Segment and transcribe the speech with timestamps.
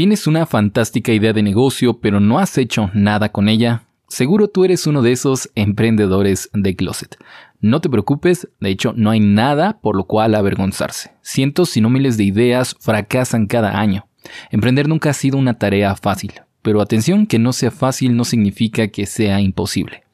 [0.00, 3.82] ¿Tienes una fantástica idea de negocio pero no has hecho nada con ella?
[4.08, 7.18] Seguro tú eres uno de esos emprendedores de closet.
[7.60, 11.10] No te preocupes, de hecho no hay nada por lo cual avergonzarse.
[11.20, 14.08] Cientos si no miles de ideas fracasan cada año.
[14.50, 16.32] Emprender nunca ha sido una tarea fácil,
[16.62, 20.04] pero atención que no sea fácil no significa que sea imposible.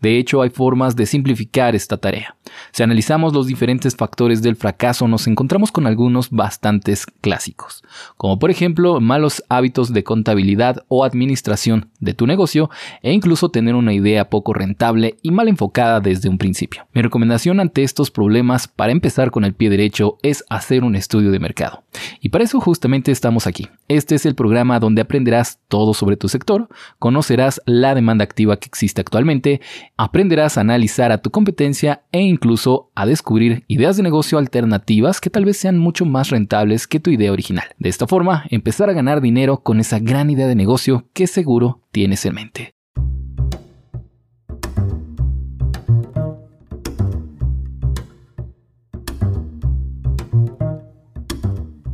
[0.00, 2.36] De hecho, hay formas de simplificar esta tarea.
[2.72, 7.82] Si analizamos los diferentes factores del fracaso, nos encontramos con algunos bastantes clásicos,
[8.16, 12.70] como por ejemplo malos hábitos de contabilidad o administración de tu negocio
[13.02, 16.86] e incluso tener una idea poco rentable y mal enfocada desde un principio.
[16.92, 21.30] Mi recomendación ante estos problemas para empezar con el pie derecho es hacer un estudio
[21.30, 21.84] de mercado.
[22.20, 23.68] Y para eso justamente estamos aquí.
[23.88, 28.66] Este es el programa donde aprenderás todo sobre tu sector, conocerás la demanda activa que
[28.66, 29.55] existe actualmente,
[29.96, 35.30] aprenderás a analizar a tu competencia e incluso a descubrir ideas de negocio alternativas que
[35.30, 37.66] tal vez sean mucho más rentables que tu idea original.
[37.78, 41.80] De esta forma, empezar a ganar dinero con esa gran idea de negocio que seguro
[41.90, 42.75] tienes en mente.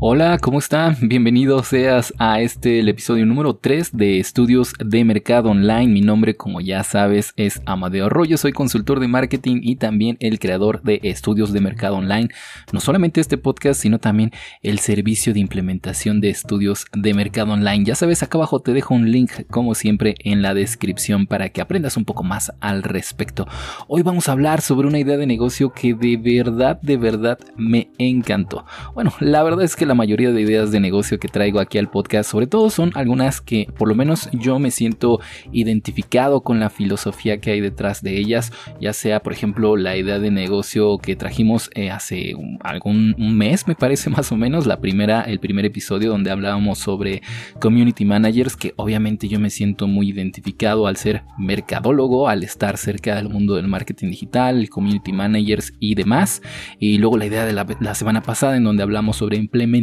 [0.05, 0.97] Hola, ¿cómo están?
[1.01, 5.87] Bienvenido seas a este episodio número 3 de Estudios de Mercado Online.
[5.87, 8.37] Mi nombre, como ya sabes, es Amadeo Arroyo.
[8.37, 12.31] Soy consultor de marketing y también el creador de Estudios de Mercado Online.
[12.73, 14.33] No solamente este podcast, sino también
[14.65, 17.85] el servicio de implementación de estudios de mercado online.
[17.85, 21.61] Ya sabes, acá abajo te dejo un link, como siempre, en la descripción para que
[21.61, 23.47] aprendas un poco más al respecto.
[23.87, 27.93] Hoy vamos a hablar sobre una idea de negocio que de verdad, de verdad me
[27.99, 28.67] encantó.
[28.95, 31.77] Bueno, la verdad es que la la mayoría de ideas de negocio que traigo aquí
[31.77, 35.21] al podcast, sobre todo son algunas que por lo menos yo me siento
[35.53, 40.19] identificado con la filosofía que hay detrás de ellas, ya sea por ejemplo la idea
[40.19, 45.21] de negocio que trajimos eh, hace algún mes me parece más o menos, la primera,
[45.25, 47.21] el primer episodio donde hablábamos sobre
[47.61, 53.17] community managers, que obviamente yo me siento muy identificado al ser mercadólogo, al estar cerca
[53.17, 56.41] del mundo del marketing digital, community managers y demás,
[56.79, 59.82] y luego la idea de la, la semana pasada en donde hablamos sobre implementar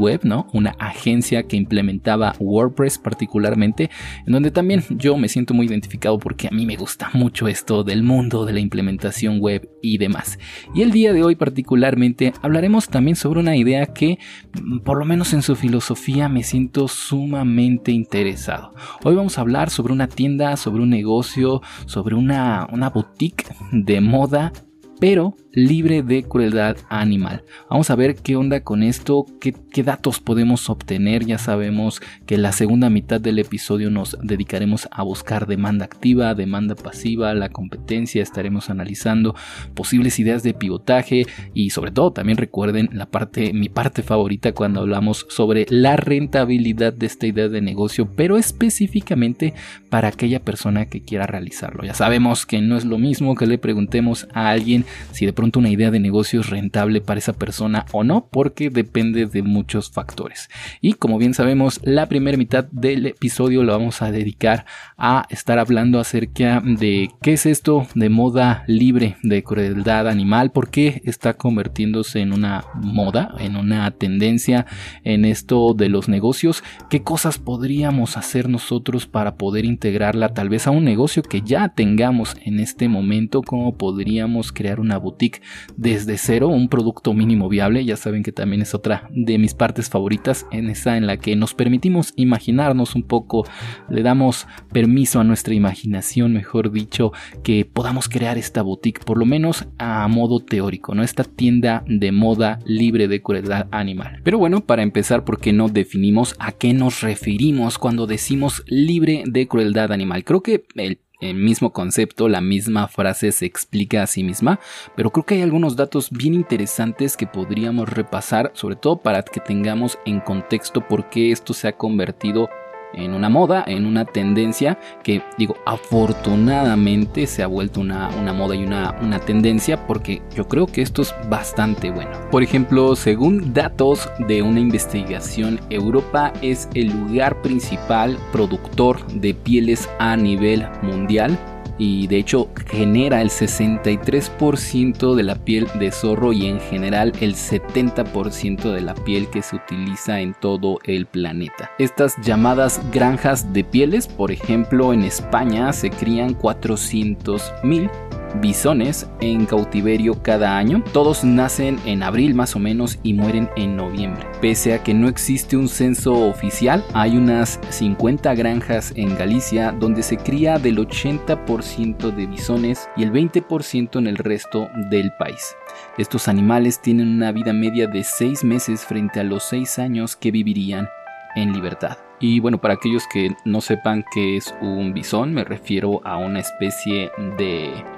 [0.00, 0.46] web, ¿no?
[0.52, 3.90] Una agencia que implementaba WordPress particularmente,
[4.26, 7.84] en donde también yo me siento muy identificado porque a mí me gusta mucho esto
[7.84, 10.38] del mundo de la implementación web y demás.
[10.74, 14.18] Y el día de hoy particularmente hablaremos también sobre una idea que,
[14.60, 18.74] mm, por lo menos en su filosofía, me siento sumamente interesado.
[19.04, 24.00] Hoy vamos a hablar sobre una tienda, sobre un negocio, sobre una, una boutique de
[24.00, 24.52] moda
[25.00, 27.42] pero libre de crueldad animal.
[27.68, 31.24] Vamos a ver qué onda con esto, qué, datos podemos obtener.
[31.24, 36.74] Ya sabemos que la segunda mitad del episodio nos dedicaremos a buscar demanda activa, demanda
[36.74, 39.36] pasiva, la competencia, estaremos analizando
[39.74, 44.80] posibles ideas de pivotaje y sobre todo también recuerden la parte, mi parte favorita cuando
[44.80, 49.54] hablamos sobre la rentabilidad de esta idea de negocio, pero específicamente
[49.90, 51.84] para aquella persona que quiera realizarlo.
[51.84, 55.58] Ya sabemos que no es lo mismo que le preguntemos a alguien si de pronto
[55.58, 59.90] una idea de negocio es rentable para esa persona o no, porque depende de muchos
[59.90, 60.48] factores.
[60.80, 64.66] Y como bien sabemos, la primera mitad del episodio lo vamos a dedicar
[64.96, 70.70] a estar hablando acerca de qué es esto de moda libre de crueldad animal, por
[70.70, 74.66] qué está convirtiéndose en una moda, en una tendencia
[75.04, 80.66] en esto de los negocios, qué cosas podríamos hacer nosotros para poder integrarla tal vez
[80.66, 85.40] a un negocio que ya tengamos en este momento, cómo podríamos crear una boutique
[85.76, 87.84] desde cero, un producto mínimo viable.
[87.84, 91.36] Ya saben que también es otra de mis partes favoritas, en esa en la que
[91.36, 93.46] nos permitimos imaginarnos un poco,
[93.88, 97.12] le damos permiso a nuestra imaginación, mejor dicho,
[97.42, 101.02] que podamos crear esta boutique, por lo menos a modo teórico, ¿no?
[101.02, 104.20] Esta tienda de moda libre de crueldad animal.
[104.24, 109.24] Pero bueno, para empezar, ¿por qué no definimos a qué nos referimos cuando decimos libre
[109.26, 110.24] de crueldad animal?
[110.24, 114.60] Creo que el el mismo concepto, la misma frase se explica a sí misma,
[114.96, 119.40] pero creo que hay algunos datos bien interesantes que podríamos repasar, sobre todo para que
[119.40, 122.48] tengamos en contexto por qué esto se ha convertido
[122.94, 128.64] en una moda, en una tendencia que digo, afortunadamente se ha vuelto una, moda y
[128.64, 132.10] una, una, tendencia porque yo creo que esto es bastante bueno.
[132.30, 139.88] Por ejemplo, según datos de una investigación, Europa es el lugar principal productor de pieles
[139.98, 141.38] a nivel mundial
[141.78, 147.34] y de hecho genera el 63% de la piel de zorro y en general el
[147.34, 151.70] 70% de la piel que se utiliza en todo el planeta.
[151.78, 157.90] Estas llamadas granjas de pieles, por ejemplo en España se crían 400.000
[158.36, 160.82] bisones en cautiverio cada año.
[160.92, 164.26] Todos nacen en abril más o menos y mueren en noviembre.
[164.40, 170.02] Pese a que no existe un censo oficial, hay unas 50 granjas en Galicia donde
[170.02, 175.56] se cría del 80% de bisones y el 20% en el resto del país.
[175.96, 180.30] Estos animales tienen una vida media de 6 meses frente a los 6 años que
[180.30, 180.88] vivirían
[181.36, 181.98] en libertad.
[182.20, 186.40] Y bueno, para aquellos que no sepan qué es un bisón, me refiero a una
[186.40, 187.97] especie de...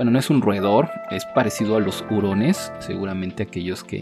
[0.00, 4.00] Bueno, no es un roedor, es parecido a los hurones, seguramente aquellos que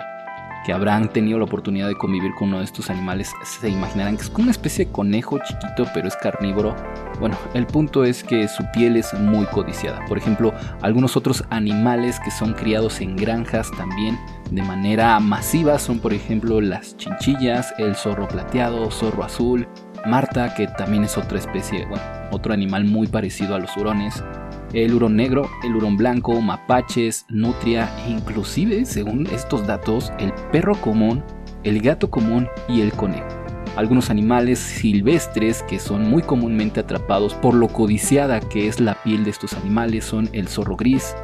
[0.64, 4.22] que habrán tenido la oportunidad de convivir con uno de estos animales se imaginarán que
[4.22, 6.76] es como una especie de conejo chiquito pero es carnívoro.
[7.18, 10.04] Bueno, el punto es que su piel es muy codiciada.
[10.06, 10.52] Por ejemplo,
[10.82, 14.18] algunos otros animales que son criados en granjas también
[14.52, 19.66] de manera masiva son por ejemplo las chinchillas, el zorro plateado, zorro azul,
[20.06, 24.22] Marta, que también es otra especie, bueno, otro animal muy parecido a los hurones,
[24.72, 31.22] el hurón negro, el hurón blanco, mapaches, nutria inclusive, según estos datos, el perro común,
[31.64, 33.26] el gato común y el conejo.
[33.76, 39.24] Algunos animales silvestres que son muy comúnmente atrapados por lo codiciada que es la piel
[39.24, 41.14] de estos animales son el zorro gris,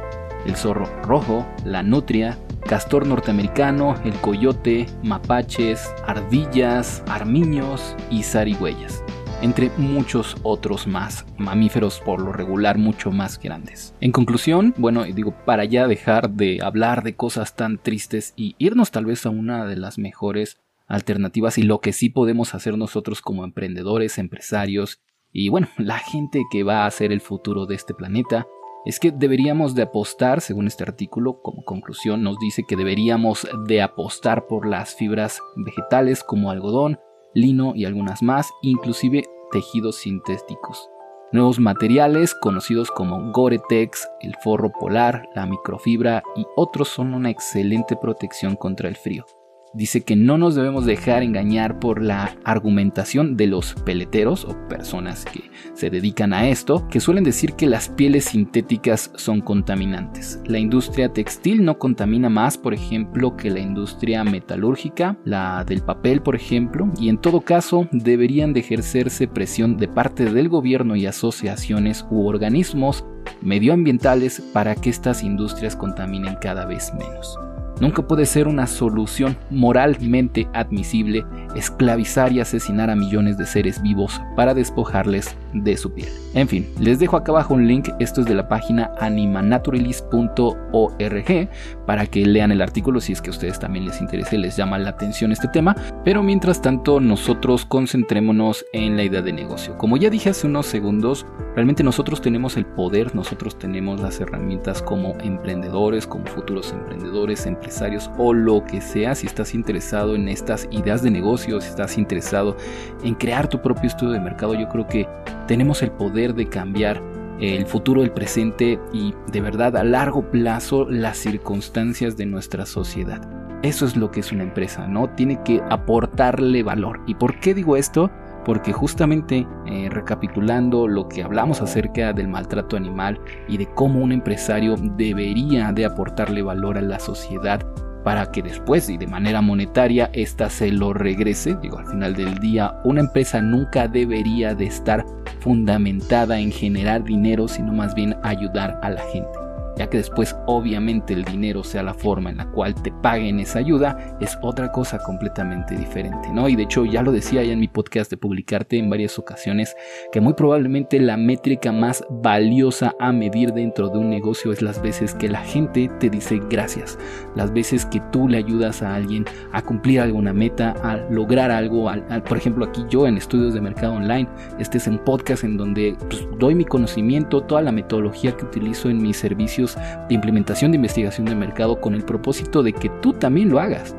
[0.45, 9.03] el zorro rojo, la nutria, castor norteamericano, el coyote, mapaches, ardillas, armiños y zarigüeyas
[9.41, 13.93] entre muchos otros más, mamíferos por lo regular mucho más grandes.
[14.01, 18.91] En conclusión, bueno, digo, para ya dejar de hablar de cosas tan tristes y irnos
[18.91, 23.21] tal vez a una de las mejores alternativas y lo que sí podemos hacer nosotros
[23.21, 24.99] como emprendedores, empresarios
[25.31, 28.47] y bueno, la gente que va a hacer el futuro de este planeta,
[28.85, 33.81] es que deberíamos de apostar, según este artículo, como conclusión nos dice que deberíamos de
[33.81, 36.99] apostar por las fibras vegetales como algodón,
[37.35, 40.89] lino y algunas más, inclusive tejidos sintéticos.
[41.31, 47.95] Nuevos materiales conocidos como Gore-Tex, el forro polar, la microfibra y otros son una excelente
[47.95, 49.25] protección contra el frío
[49.75, 55.25] dice que no nos debemos dejar engañar por la argumentación de los peleteros o personas
[55.25, 60.39] que se dedican a esto, que suelen decir que las pieles sintéticas son contaminantes.
[60.45, 66.21] La industria textil no contamina más, por ejemplo, que la industria metalúrgica, la del papel,
[66.21, 71.05] por ejemplo, y en todo caso deberían de ejercerse presión de parte del gobierno y
[71.05, 73.05] asociaciones u organismos
[73.41, 77.37] medioambientales para que estas industrias contaminen cada vez menos.
[77.81, 81.25] Nunca puede ser una solución moralmente admisible
[81.55, 86.09] esclavizar y asesinar a millones de seres vivos para despojarles de su piel.
[86.33, 91.49] En fin, les dejo acá abajo un link, esto es de la página animanaturalist.org
[91.85, 94.57] para que lean el artículo si es que a ustedes también les interesa y les
[94.57, 99.77] llama la atención este tema, pero mientras tanto nosotros concentrémonos en la idea de negocio.
[99.77, 101.25] Como ya dije hace unos segundos,
[101.55, 108.09] realmente nosotros tenemos el poder, nosotros tenemos las herramientas como emprendedores, como futuros emprendedores, empresarios
[108.17, 112.57] o lo que sea, si estás interesado en estas ideas de negocio, si estás interesado
[113.03, 115.07] en crear tu propio estudio de mercado, yo creo que
[115.47, 117.01] tenemos el poder de cambiar
[117.39, 123.21] el futuro, el presente y de verdad a largo plazo las circunstancias de nuestra sociedad.
[123.61, 125.09] Eso es lo que es una empresa, ¿no?
[125.09, 127.01] Tiene que aportarle valor.
[127.07, 128.11] ¿Y por qué digo esto?
[128.45, 134.11] Porque justamente eh, recapitulando lo que hablamos acerca del maltrato animal y de cómo un
[134.11, 137.65] empresario debería de aportarle valor a la sociedad
[138.05, 141.57] para que después y de manera monetaria ésta se lo regrese.
[141.61, 145.03] Digo, al final del día, una empresa nunca debería de estar
[145.39, 149.44] fundamentada en generar dinero, sino más bien ayudar a la gente
[149.77, 153.59] ya que después obviamente el dinero sea la forma en la cual te paguen esa
[153.59, 156.47] ayuda, es otra cosa completamente diferente, ¿no?
[156.49, 159.75] Y de hecho ya lo decía ya en mi podcast de publicarte en varias ocasiones,
[160.11, 164.81] que muy probablemente la métrica más valiosa a medir dentro de un negocio es las
[164.81, 166.97] veces que la gente te dice gracias,
[167.35, 171.89] las veces que tú le ayudas a alguien a cumplir alguna meta, a lograr algo,
[172.27, 174.27] por ejemplo aquí yo en estudios de mercado online,
[174.59, 178.89] este es un podcast en donde pues, doy mi conocimiento, toda la metodología que utilizo
[178.89, 183.13] en mis servicios, de implementación de investigación de mercado con el propósito de que tú
[183.13, 183.95] también lo hagas.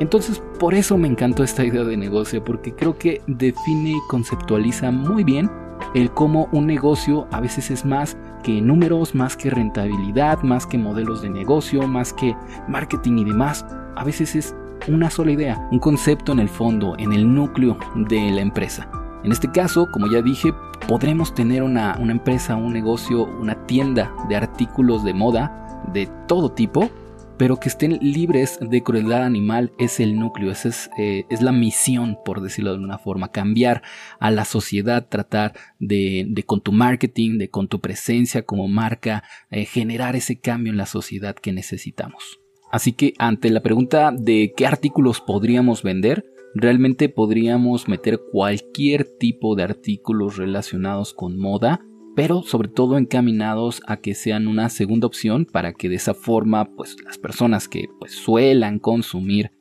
[0.00, 4.90] Entonces, por eso me encantó esta idea de negocio, porque creo que define y conceptualiza
[4.90, 5.50] muy bien
[5.94, 10.78] el cómo un negocio a veces es más que números, más que rentabilidad, más que
[10.78, 12.34] modelos de negocio, más que
[12.68, 13.64] marketing y demás.
[13.96, 14.54] A veces es
[14.88, 17.76] una sola idea, un concepto en el fondo, en el núcleo
[18.08, 18.88] de la empresa.
[19.22, 20.54] En este caso, como ya dije,
[20.88, 26.90] podremos tener una, empresa, un negocio, una tienda de artículos de moda de todo tipo,
[27.36, 31.52] pero que estén libres de crueldad animal es el núcleo, esa es, eh, es, la
[31.52, 33.82] misión, por decirlo de alguna forma, cambiar
[34.20, 39.22] a la sociedad, tratar de, de con tu marketing, de con tu presencia como marca,
[39.50, 42.40] eh, generar ese cambio en la sociedad que necesitamos.
[42.70, 46.24] Así que ante la pregunta de qué artículos podríamos vender,
[46.54, 51.80] realmente podríamos meter cualquier tipo de artículos relacionados con moda,
[52.16, 56.74] pero sobre todo encaminados a que sean una segunda opción para que de esa forma
[56.76, 59.52] pues las personas que pues suelan consumir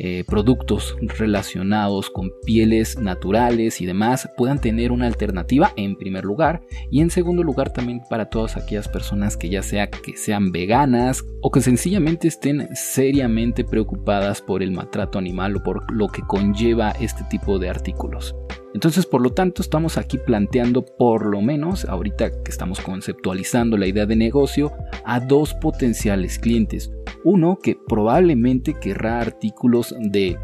[0.00, 6.62] eh, productos relacionados con pieles naturales y demás puedan tener una alternativa en primer lugar
[6.88, 11.24] y en segundo lugar también para todas aquellas personas que ya sea que sean veganas
[11.42, 16.92] o que sencillamente estén seriamente preocupadas por el maltrato animal o por lo que conlleva
[16.92, 18.36] este tipo de artículos.
[18.74, 23.86] Entonces, por lo tanto, estamos aquí planteando por lo menos, ahorita que estamos conceptualizando la
[23.86, 24.72] idea de negocio,
[25.04, 26.92] a dos potenciales clientes.
[27.24, 30.36] Uno que probablemente querrá artículos de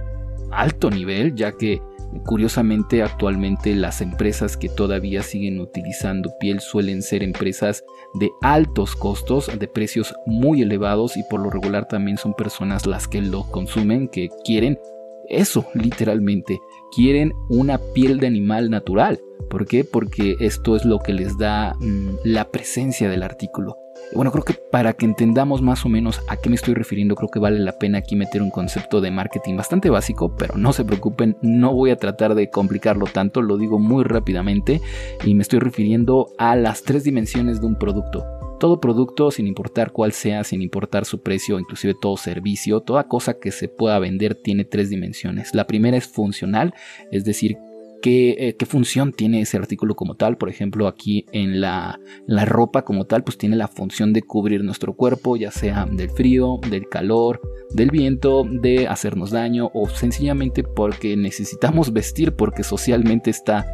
[0.50, 1.80] alto nivel, ya que
[2.24, 7.82] curiosamente actualmente las empresas que todavía siguen utilizando piel suelen ser empresas
[8.14, 13.08] de altos costos, de precios muy elevados y por lo regular también son personas las
[13.08, 14.78] que lo consumen, que quieren
[15.28, 16.60] eso literalmente
[16.94, 19.20] quieren una piel de animal natural.
[19.48, 19.84] ¿Por qué?
[19.84, 23.76] Porque esto es lo que les da mm, la presencia del artículo.
[24.14, 27.28] Bueno, creo que para que entendamos más o menos a qué me estoy refiriendo, creo
[27.28, 30.84] que vale la pena aquí meter un concepto de marketing bastante básico, pero no se
[30.84, 34.80] preocupen, no voy a tratar de complicarlo tanto, lo digo muy rápidamente
[35.24, 38.24] y me estoy refiriendo a las tres dimensiones de un producto.
[38.60, 43.34] Todo producto, sin importar cuál sea, sin importar su precio, inclusive todo servicio, toda cosa
[43.34, 45.54] que se pueda vender tiene tres dimensiones.
[45.54, 46.72] La primera es funcional,
[47.10, 47.58] es decir,
[48.04, 50.36] eh, qué, función tiene ese artículo como tal.
[50.36, 54.62] Por ejemplo, aquí en la, la, ropa como tal, pues tiene la función de cubrir
[54.62, 57.40] nuestro cuerpo, ya sea del frío, del calor,
[57.72, 63.66] del viento, de hacernos daño o sencillamente porque necesitamos vestir porque socialmente está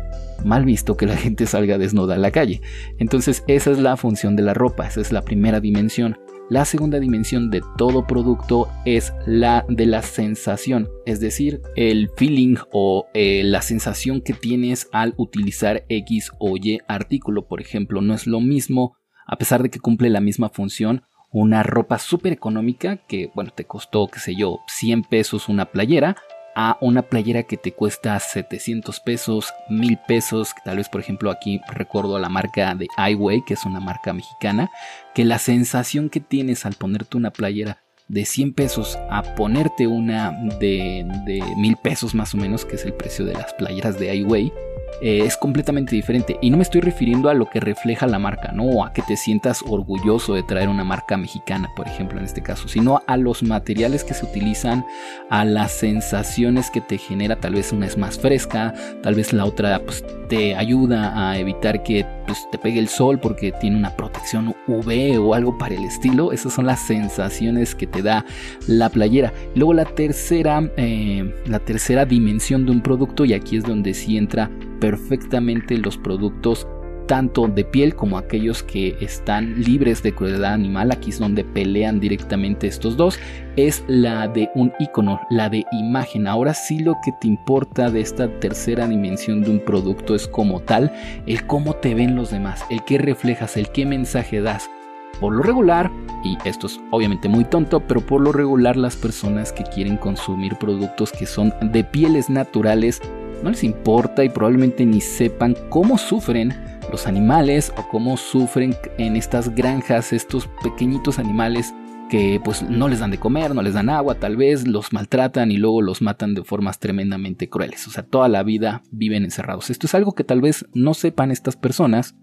[0.44, 2.60] mal visto que la gente salga desnuda a la calle.
[2.98, 6.16] Entonces esa es la función de la ropa, esa es la primera dimensión.
[6.50, 12.56] La segunda dimensión de todo producto es la de la sensación, es decir, el feeling
[12.72, 17.46] o eh, la sensación que tienes al utilizar X o Y artículo.
[17.46, 18.96] Por ejemplo, no es lo mismo,
[19.28, 23.64] a pesar de que cumple la misma función, una ropa súper económica que, bueno, te
[23.64, 26.16] costó, qué sé yo, 100 pesos una playera,
[26.54, 31.60] a una playera que te cuesta 700 pesos, 1000 pesos, tal vez por ejemplo aquí
[31.68, 34.70] recuerdo a la marca de iWay, que es una marca mexicana,
[35.14, 40.32] que la sensación que tienes al ponerte una playera de 100 pesos a ponerte una
[40.58, 44.14] de, de 1000 pesos más o menos, que es el precio de las playeras de
[44.16, 44.52] iWay,
[45.00, 46.38] eh, es completamente diferente.
[46.40, 49.16] Y no me estoy refiriendo a lo que refleja la marca, no a que te
[49.16, 53.42] sientas orgulloso de traer una marca mexicana, por ejemplo, en este caso, sino a los
[53.42, 54.84] materiales que se utilizan,
[55.30, 57.36] a las sensaciones que te genera.
[57.36, 61.82] Tal vez una es más fresca, tal vez la otra pues, te ayuda a evitar
[61.82, 65.84] que pues, te pegue el sol porque tiene una protección UV o algo para el
[65.84, 66.32] estilo.
[66.32, 68.24] Esas son las sensaciones que te da
[68.66, 69.32] la playera.
[69.54, 74.16] Luego la tercera, eh, la tercera dimensión de un producto, y aquí es donde sí
[74.16, 76.66] entra perfectamente los productos
[77.10, 81.98] tanto de piel como aquellos que están libres de crueldad animal, aquí es donde pelean
[81.98, 83.18] directamente estos dos,
[83.56, 86.28] es la de un icono, la de imagen.
[86.28, 90.60] Ahora sí lo que te importa de esta tercera dimensión de un producto es como
[90.60, 90.92] tal,
[91.26, 94.70] el cómo te ven los demás, el qué reflejas, el qué mensaje das.
[95.18, 95.90] Por lo regular,
[96.24, 100.54] y esto es obviamente muy tonto, pero por lo regular las personas que quieren consumir
[100.58, 103.02] productos que son de pieles naturales
[103.42, 106.54] no les importa y probablemente ni sepan cómo sufren
[106.90, 111.72] los animales o cómo sufren en estas granjas estos pequeñitos animales
[112.10, 115.52] que pues no les dan de comer, no les dan agua, tal vez los maltratan
[115.52, 117.86] y luego los matan de formas tremendamente crueles.
[117.86, 119.70] O sea, toda la vida viven encerrados.
[119.70, 122.16] Esto es algo que tal vez no sepan estas personas,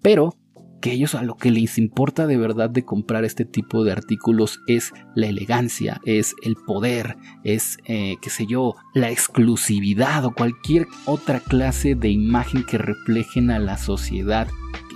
[0.00, 0.34] pero
[0.80, 4.60] que ellos a lo que les importa de verdad de comprar este tipo de artículos
[4.66, 10.86] es la elegancia, es el poder, es, eh, qué sé yo, la exclusividad o cualquier
[11.06, 14.48] otra clase de imagen que reflejen a la sociedad.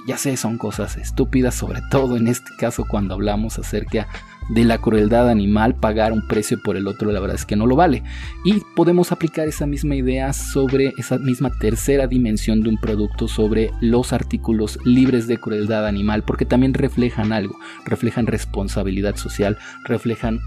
[0.06, 4.06] ya sé, son cosas estúpidas, sobre todo en este caso cuando hablamos acerca
[4.50, 7.66] de la crueldad animal, pagar un precio por el otro, la verdad es que no
[7.66, 8.02] lo vale.
[8.44, 13.70] Y podemos aplicar esa misma idea sobre esa misma tercera dimensión de un producto, sobre
[13.80, 20.40] los artículos libres de crueldad animal, porque también reflejan algo, reflejan responsabilidad social, reflejan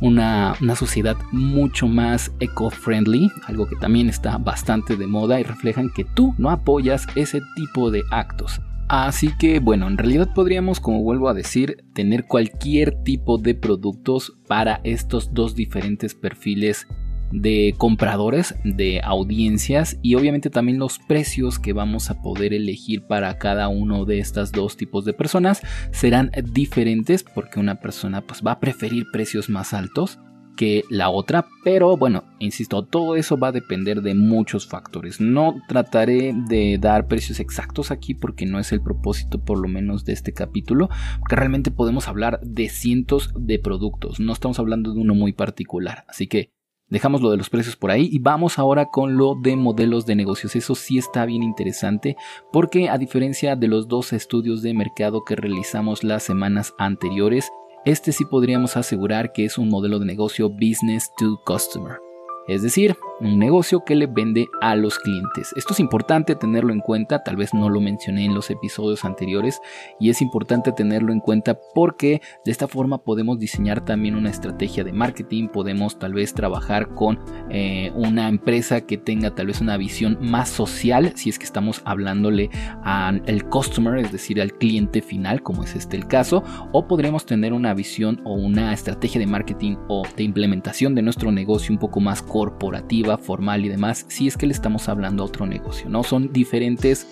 [0.00, 5.90] una, una, sociedad mucho más eco-friendly, algo que también está bastante de moda y reflejan
[5.90, 8.60] que tú no apoyas ese tipo de actos.
[8.88, 14.38] Así que bueno, en realidad podríamos, como vuelvo a decir, tener cualquier tipo de productos
[14.46, 16.86] para estos dos diferentes perfiles
[17.30, 23.36] de compradores, de audiencias y obviamente también los precios que vamos a poder elegir para
[23.36, 28.52] cada uno de estos dos tipos de personas serán diferentes porque una persona pues va
[28.52, 30.18] a preferir precios más altos
[30.58, 35.20] que la otra, pero bueno, insisto, todo eso va a depender de muchos factores.
[35.20, 40.04] No trataré de dar precios exactos aquí porque no es el propósito por lo menos
[40.04, 40.88] de este capítulo,
[41.20, 46.04] porque realmente podemos hablar de cientos de productos, no estamos hablando de uno muy particular,
[46.08, 46.50] así que
[46.90, 50.16] Dejamos lo de los precios por ahí y vamos ahora con lo de modelos de
[50.16, 50.56] negocios.
[50.56, 52.16] Eso sí está bien interesante
[52.50, 57.50] porque a diferencia de los dos estudios de mercado que realizamos las semanas anteriores,
[57.88, 62.07] este sí podríamos asegurar que es un modelo de negocio business to customer
[62.48, 65.52] es decir, un negocio que le vende a los clientes.
[65.56, 69.60] Esto es importante tenerlo en cuenta, tal vez no lo mencioné en los episodios anteriores
[69.98, 74.84] y es importante tenerlo en cuenta porque de esta forma podemos diseñar también una estrategia
[74.84, 77.18] de marketing, podemos tal vez trabajar con
[77.50, 81.82] eh, una empresa que tenga tal vez una visión más social, si es que estamos
[81.84, 82.50] hablándole
[82.82, 87.52] al customer, es decir, al cliente final, como es este el caso, o podremos tener
[87.52, 92.00] una visión o una estrategia de marketing o de implementación de nuestro negocio un poco
[92.00, 96.04] más corporativa, formal y demás, si es que le estamos hablando a otro negocio, ¿no?
[96.04, 97.04] Son diferentes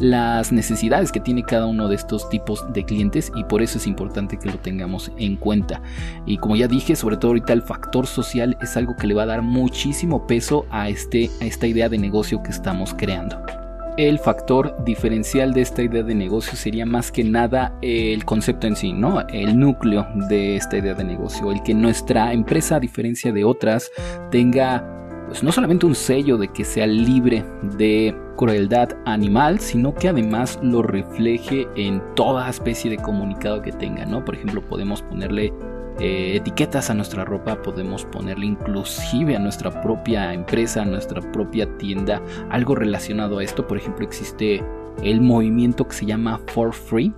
[0.00, 3.86] las necesidades que tiene cada uno de estos tipos de clientes y por eso es
[3.86, 5.80] importante que lo tengamos en cuenta.
[6.26, 9.22] Y como ya dije, sobre todo ahorita el factor social es algo que le va
[9.22, 13.61] a dar muchísimo peso a, este, a esta idea de negocio que estamos creando.
[13.98, 18.74] El factor diferencial de esta idea de negocio sería más que nada el concepto en
[18.74, 19.20] sí, ¿no?
[19.28, 23.90] El núcleo de esta idea de negocio, el que nuestra empresa, a diferencia de otras,
[24.30, 24.82] tenga
[25.26, 27.44] pues no solamente un sello de que sea libre
[27.78, 34.06] de crueldad animal, sino que además lo refleje en toda especie de comunicado que tenga,
[34.06, 34.24] ¿no?
[34.24, 35.52] Por ejemplo, podemos ponerle
[35.98, 41.66] eh, etiquetas a nuestra ropa, podemos ponerle inclusive a nuestra propia empresa, a nuestra propia
[41.78, 43.66] tienda, algo relacionado a esto.
[43.66, 44.62] Por ejemplo, existe
[45.02, 47.12] el movimiento que se llama For Free,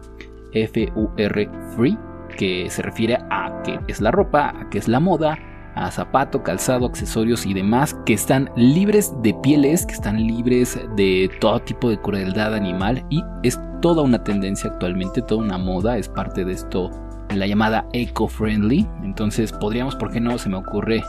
[0.53, 1.99] F-U-R Free,
[2.37, 5.39] que se refiere a que es la ropa, a que es la moda,
[5.75, 11.31] a zapato, calzado, accesorios y demás que están libres de pieles, que están libres de
[11.41, 16.09] todo tipo de crueldad animal y es toda una tendencia actualmente, toda una moda, es
[16.09, 16.91] parte de esto
[17.35, 18.87] la llamada eco-friendly.
[19.03, 20.39] Entonces podríamos, ¿por qué no?
[20.39, 21.03] Se me ocurre,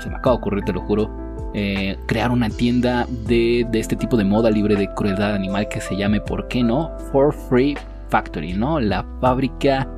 [0.00, 1.10] se me acaba de ocurrir, te lo juro,
[1.54, 5.80] eh, crear una tienda de, de, este tipo de moda libre de crueldad animal que
[5.80, 6.90] se llame, ¿por qué no?
[7.10, 7.76] For Free
[8.08, 8.78] Factory, ¿no?
[8.80, 9.88] La fábrica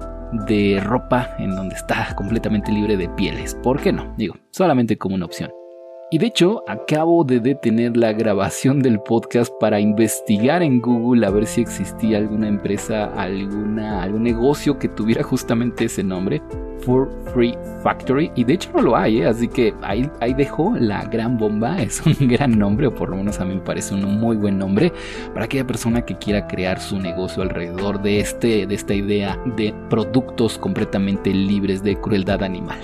[0.47, 3.55] de ropa en donde está completamente libre de pieles.
[3.63, 4.15] ¿Por qué no?
[4.17, 5.51] Digo, solamente como una opción.
[6.12, 11.31] Y de hecho, acabo de detener la grabación del podcast para investigar en Google a
[11.31, 16.42] ver si existía alguna empresa, alguna, algún negocio que tuviera justamente ese nombre,
[16.81, 18.31] For Free Factory.
[18.35, 19.27] Y de hecho no lo hay, ¿eh?
[19.27, 21.81] así que ahí, ahí dejo la gran bomba.
[21.83, 24.59] Es un gran nombre, o por lo menos a mí me parece un muy buen
[24.59, 24.92] nombre
[25.33, 29.72] para aquella persona que quiera crear su negocio alrededor de, este, de esta idea de
[29.88, 32.81] productos completamente libres de crueldad animal.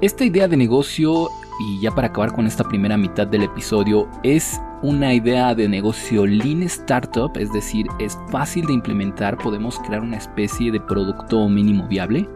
[0.00, 1.28] Esta idea de negocio,
[1.60, 6.26] y ya para acabar con esta primera mitad del episodio, es una idea de negocio
[6.26, 11.86] lean startup, es decir, es fácil de implementar, podemos crear una especie de producto mínimo
[11.88, 12.28] viable.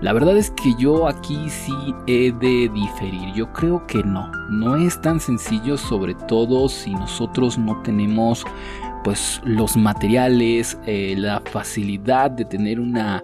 [0.00, 1.74] La verdad es que yo aquí sí
[2.06, 7.58] he de diferir, yo creo que no, no es tan sencillo sobre todo si nosotros
[7.58, 8.46] no tenemos
[9.04, 13.22] pues los materiales, eh, la facilidad de tener una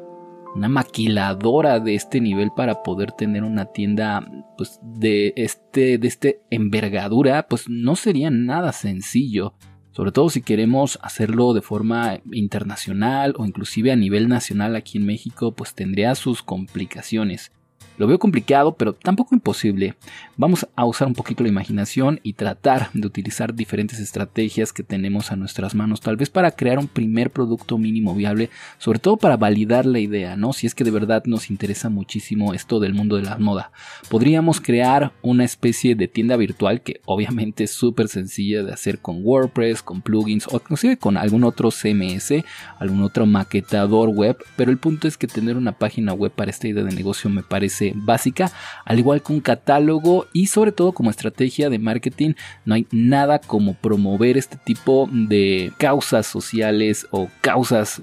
[0.56, 6.40] una maquiladora de este nivel para poder tener una tienda pues de este de este
[6.50, 9.52] envergadura pues no sería nada sencillo.
[9.92, 15.06] Sobre todo si queremos hacerlo de forma internacional o inclusive a nivel nacional aquí en
[15.06, 17.52] México pues tendría sus complicaciones
[17.98, 19.94] lo veo complicado, pero tampoco imposible.
[20.36, 25.32] Vamos a usar un poquito la imaginación y tratar de utilizar diferentes estrategias que tenemos
[25.32, 29.36] a nuestras manos, tal vez para crear un primer producto mínimo viable, sobre todo para
[29.36, 30.52] validar la idea, ¿no?
[30.52, 33.72] Si es que de verdad nos interesa muchísimo esto del mundo de la moda.
[34.08, 39.20] Podríamos crear una especie de tienda virtual que obviamente es súper sencilla de hacer con
[39.22, 42.44] WordPress, con plugins o inclusive con algún otro CMS,
[42.78, 46.68] algún otro maquetador web, pero el punto es que tener una página web para esta
[46.68, 48.50] idea de negocio me parece básica,
[48.84, 53.38] al igual que un catálogo y sobre todo como estrategia de marketing, no hay nada
[53.38, 58.02] como promover este tipo de causas sociales o causas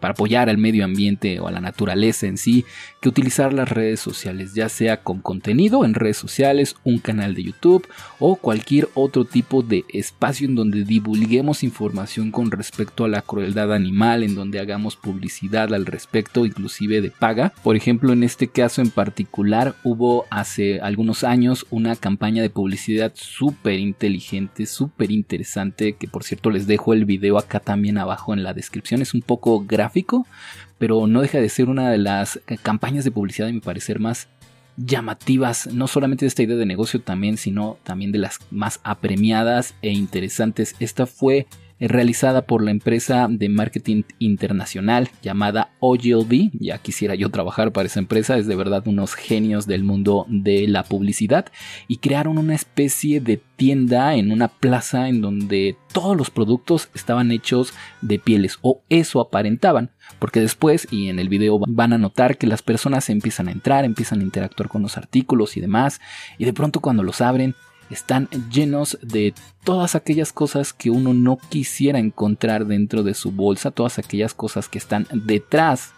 [0.00, 2.64] para apoyar al medio ambiente o a la naturaleza en sí,
[3.00, 7.44] que utilizar las redes sociales, ya sea con contenido en redes sociales, un canal de
[7.44, 7.86] YouTube
[8.18, 13.72] o cualquier otro tipo de espacio en donde divulguemos información con respecto a la crueldad
[13.72, 17.52] animal, en donde hagamos publicidad al respecto, inclusive de paga.
[17.62, 19.21] Por ejemplo, en este caso en particular
[19.84, 26.50] hubo hace algunos años una campaña de publicidad súper inteligente, súper interesante, que por cierto
[26.50, 30.26] les dejo el video acá también abajo en la descripción, es un poco gráfico,
[30.78, 34.28] pero no deja de ser una de las campañas de publicidad, a mi parecer, más
[34.76, 39.74] llamativas, no solamente de esta idea de negocio también, sino también de las más apremiadas
[39.82, 40.74] e interesantes.
[40.80, 41.46] Esta fue
[41.88, 46.50] realizada por la empresa de marketing internacional llamada Ogilvy.
[46.58, 50.68] Ya quisiera yo trabajar para esa empresa, es de verdad unos genios del mundo de
[50.68, 51.46] la publicidad
[51.88, 57.30] y crearon una especie de tienda en una plaza en donde todos los productos estaban
[57.30, 59.90] hechos de pieles o eso aparentaban.
[60.18, 63.84] Porque después, y en el video van a notar que las personas empiezan a entrar,
[63.84, 66.00] empiezan a interactuar con los artículos y demás,
[66.38, 67.54] y de pronto cuando los abren,
[67.92, 73.70] están llenos de todas aquellas cosas que uno no quisiera encontrar dentro de su bolsa,
[73.70, 75.92] todas aquellas cosas que están detrás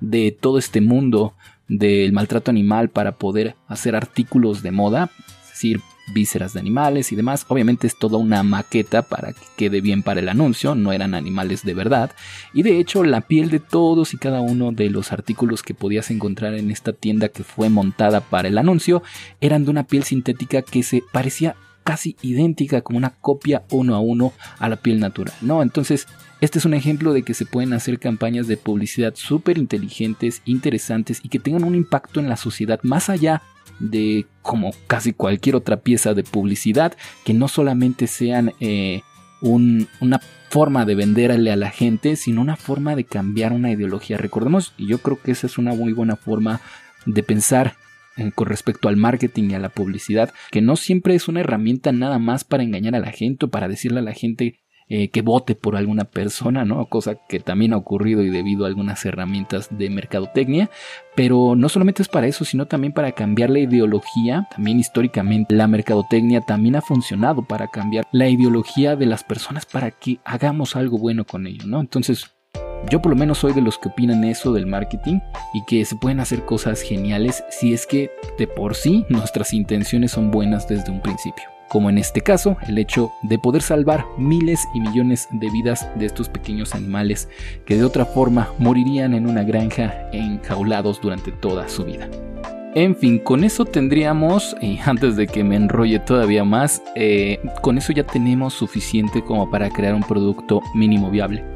[0.00, 1.34] de todo este mundo
[1.68, 5.10] del maltrato animal para poder hacer artículos de moda,
[5.44, 5.80] es decir,
[6.12, 7.44] vísceras de animales y demás.
[7.48, 11.64] Obviamente es toda una maqueta para que quede bien para el anuncio, no eran animales
[11.64, 12.10] de verdad.
[12.52, 16.10] Y de hecho la piel de todos y cada uno de los artículos que podías
[16.10, 19.02] encontrar en esta tienda que fue montada para el anuncio
[19.40, 24.00] eran de una piel sintética que se parecía casi idéntica como una copia uno a
[24.00, 25.62] uno a la piel natural, ¿no?
[25.62, 26.08] Entonces,
[26.40, 31.20] este es un ejemplo de que se pueden hacer campañas de publicidad súper inteligentes, interesantes
[31.22, 33.42] y que tengan un impacto en la sociedad más allá
[33.78, 39.02] de como casi cualquier otra pieza de publicidad, que no solamente sean eh,
[39.40, 44.16] una forma de venderle a la gente, sino una forma de cambiar una ideología.
[44.16, 46.60] Recordemos, y yo creo que esa es una muy buena forma
[47.04, 47.74] de pensar
[48.16, 51.92] eh, con respecto al marketing y a la publicidad, que no siempre es una herramienta
[51.92, 54.58] nada más para engañar a la gente o para decirle a la gente
[54.88, 56.86] eh, que vote por alguna persona, ¿no?
[56.86, 60.70] Cosa que también ha ocurrido y debido a algunas herramientas de mercadotecnia,
[61.16, 65.66] pero no solamente es para eso, sino también para cambiar la ideología, también históricamente la
[65.66, 70.98] mercadotecnia también ha funcionado para cambiar la ideología de las personas para que hagamos algo
[70.98, 71.80] bueno con ello, ¿no?
[71.80, 72.30] Entonces,
[72.88, 75.18] yo por lo menos soy de los que opinan eso del marketing
[75.52, 80.12] y que se pueden hacer cosas geniales si es que de por sí nuestras intenciones
[80.12, 84.66] son buenas desde un principio como en este caso el hecho de poder salvar miles
[84.74, 87.28] y millones de vidas de estos pequeños animales
[87.64, 92.08] que de otra forma morirían en una granja enjaulados durante toda su vida.
[92.74, 97.78] En fin, con eso tendríamos, y antes de que me enrolle todavía más, eh, con
[97.78, 101.55] eso ya tenemos suficiente como para crear un producto mínimo viable.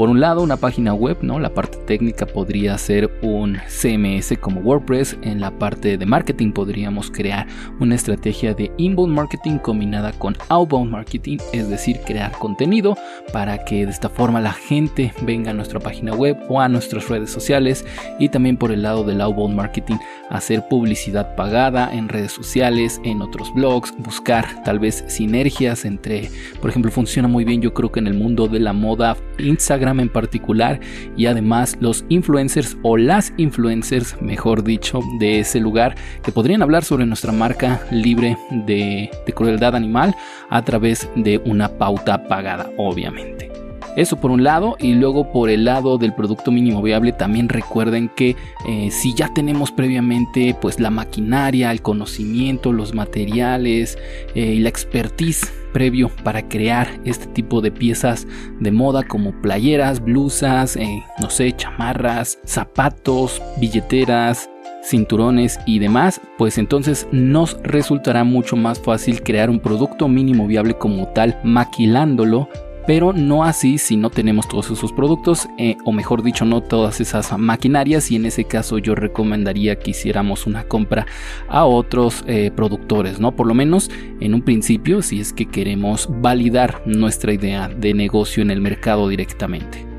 [0.00, 1.38] Por un lado, una página web, ¿no?
[1.38, 5.18] La parte técnica podría ser un CMS como WordPress.
[5.20, 7.46] En la parte de marketing podríamos crear
[7.80, 12.96] una estrategia de inbound marketing combinada con outbound marketing, es decir, crear contenido
[13.30, 17.10] para que de esta forma la gente venga a nuestra página web o a nuestras
[17.10, 17.84] redes sociales.
[18.18, 19.96] Y también por el lado del outbound marketing,
[20.30, 26.30] hacer publicidad pagada en redes sociales, en otros blogs, buscar tal vez sinergias entre,
[26.62, 29.89] por ejemplo, funciona muy bien yo creo que en el mundo de la moda Instagram
[29.98, 30.78] en particular
[31.16, 36.84] y además los influencers o las influencers, mejor dicho, de ese lugar que podrían hablar
[36.84, 40.14] sobre nuestra marca libre de, crueldad animal
[40.50, 43.50] a través de una pauta pagada, obviamente.
[43.96, 48.08] Eso por un lado y luego por el lado del producto mínimo viable también recuerden
[48.08, 48.36] que
[48.68, 53.98] eh, si ya tenemos previamente pues la maquinaria, el conocimiento, los materiales
[54.34, 58.26] eh, y la expertise previo para crear este tipo de piezas
[58.60, 64.50] de moda como playeras, blusas, eh, no sé, chamarras, zapatos, billeteras,
[64.82, 70.74] cinturones y demás, pues entonces nos resultará mucho más fácil crear un producto mínimo viable
[70.74, 72.48] como tal, maquilándolo
[72.90, 77.00] pero no así si no tenemos todos esos productos, eh, o mejor dicho, no todas
[77.00, 81.06] esas maquinarias, y en ese caso yo recomendaría que hiciéramos una compra
[81.48, 83.36] a otros eh, productores, ¿no?
[83.36, 88.42] Por lo menos en un principio, si es que queremos validar nuestra idea de negocio
[88.42, 89.89] en el mercado directamente.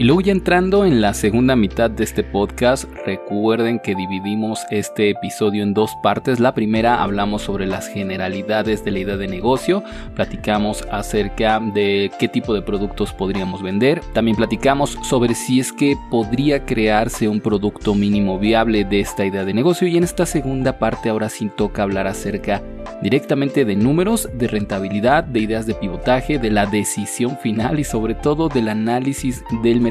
[0.00, 5.10] Y luego ya entrando en la segunda mitad de este podcast, recuerden que dividimos este
[5.10, 6.38] episodio en dos partes.
[6.38, 9.82] La primera hablamos sobre las generalidades de la idea de negocio,
[10.14, 15.96] platicamos acerca de qué tipo de productos podríamos vender, también platicamos sobre si es que
[16.12, 20.78] podría crearse un producto mínimo viable de esta idea de negocio y en esta segunda
[20.78, 22.62] parte ahora sí toca hablar acerca
[23.02, 28.14] directamente de números, de rentabilidad, de ideas de pivotaje, de la decisión final y sobre
[28.14, 29.87] todo del análisis del mercado.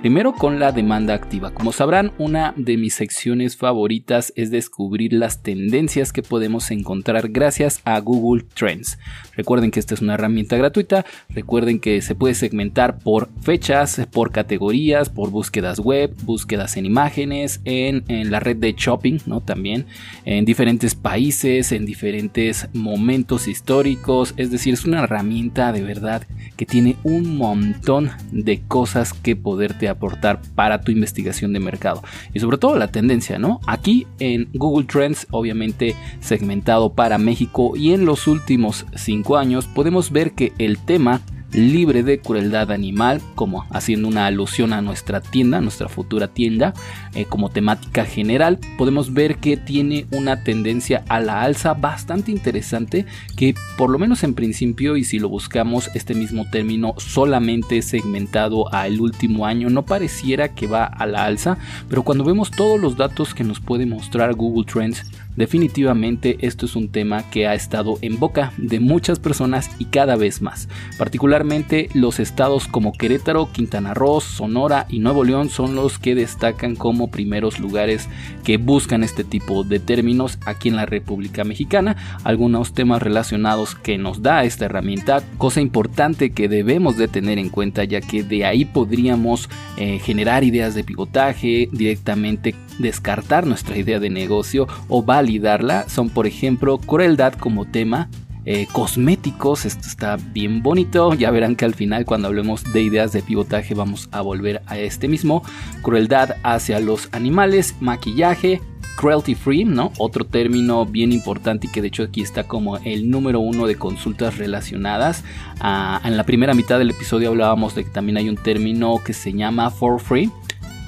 [0.00, 1.52] Primero con la demanda activa.
[1.52, 7.80] Como sabrán, una de mis secciones favoritas es descubrir las tendencias que podemos encontrar gracias
[7.84, 8.96] a Google Trends.
[9.38, 14.32] Recuerden que esta es una herramienta gratuita, recuerden que se puede segmentar por fechas, por
[14.32, 19.40] categorías, por búsquedas web, búsquedas en imágenes, en, la red de shopping, ¿no?
[19.40, 19.86] También
[20.24, 26.66] en diferentes países, en diferentes momentos históricos, es decir, es una herramienta de verdad que
[26.66, 32.02] tiene un montón de cosas que poderte aportar para tu investigación de mercado
[32.34, 33.60] y sobre todo la tendencia, ¿no?
[33.68, 40.10] Aquí en Google Trends, obviamente segmentado para México y en los últimos 5 años podemos
[40.10, 41.20] ver que el tema
[41.52, 46.74] libre de crueldad animal, como haciendo una alusión a nuestra tienda, nuestra futura tienda,
[47.14, 53.06] eh, como temática general, podemos ver que tiene una tendencia a la alza bastante interesante,
[53.36, 58.72] que por lo menos en principio, y si lo buscamos este mismo término solamente segmentado
[58.72, 61.56] al último año, no pareciera que va a la alza,
[61.88, 65.04] pero cuando vemos todos los datos que nos puede mostrar Google Trends,
[65.38, 70.16] Definitivamente esto es un tema que ha estado en boca de muchas personas y cada
[70.16, 70.68] vez más.
[70.98, 76.74] Particularmente los estados como Querétaro, Quintana Roo, Sonora y Nuevo León son los que destacan
[76.74, 78.08] como primeros lugares
[78.42, 81.94] que buscan este tipo de términos aquí en la República Mexicana.
[82.24, 87.50] Algunos temas relacionados que nos da esta herramienta, cosa importante que debemos de tener en
[87.50, 94.00] cuenta ya que de ahí podríamos eh, generar ideas de pivotaje, directamente descartar nuestra idea
[94.00, 98.08] de negocio o validarla son por ejemplo crueldad como tema,
[98.44, 103.12] eh, cosméticos, esto está bien bonito, ya verán que al final cuando hablemos de ideas
[103.12, 105.42] de pivotaje vamos a volver a este mismo,
[105.82, 108.62] crueldad hacia los animales, maquillaje,
[108.98, 109.92] cruelty free, ¿no?
[109.98, 113.76] Otro término bien importante y que de hecho aquí está como el número uno de
[113.76, 115.24] consultas relacionadas.
[115.60, 119.12] Ah, en la primera mitad del episodio hablábamos de que también hay un término que
[119.12, 120.30] se llama for free,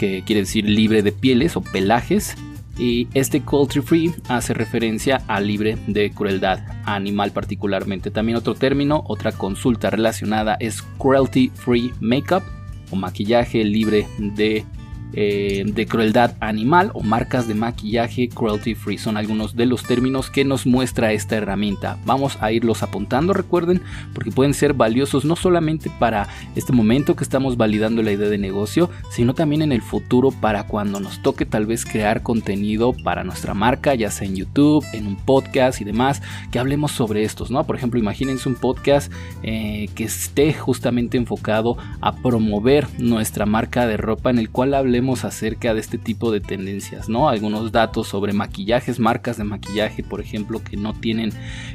[0.00, 2.34] que quiere decir libre de pieles o pelajes.
[2.78, 8.10] Y este cruelty free hace referencia a libre de crueldad animal particularmente.
[8.10, 12.42] También otro término, otra consulta relacionada es cruelty free makeup
[12.90, 14.64] o maquillaje libre de
[15.12, 18.98] eh, de crueldad animal o marcas de maquillaje cruelty free.
[18.98, 21.98] Son algunos de los términos que nos muestra esta herramienta.
[22.04, 23.82] Vamos a irlos apuntando, recuerden,
[24.14, 28.38] porque pueden ser valiosos no solamente para este momento que estamos validando la idea de
[28.38, 33.24] negocio, sino también en el futuro para cuando nos toque tal vez crear contenido para
[33.24, 37.50] nuestra marca, ya sea en YouTube, en un podcast y demás, que hablemos sobre estos,
[37.50, 37.64] ¿no?
[37.64, 43.96] Por ejemplo, imagínense un podcast eh, que esté justamente enfocado a promover nuestra marca de
[43.96, 47.28] ropa en el cual hablemos acerca de este tipo de tendencias, ¿no?
[47.28, 51.32] Algunos datos sobre maquillajes, marcas de maquillaje, por ejemplo, que no tienen,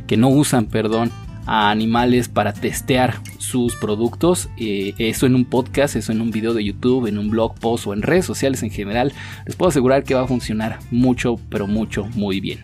[0.08, 1.12] que no usan, perdón,
[1.46, 4.50] a animales para testear sus productos.
[4.58, 7.88] Eh, eso en un podcast, eso en un video de YouTube, en un blog post
[7.88, 9.14] o en redes sociales en general.
[9.46, 12.62] Les puedo asegurar que va a funcionar mucho, pero mucho, muy bien.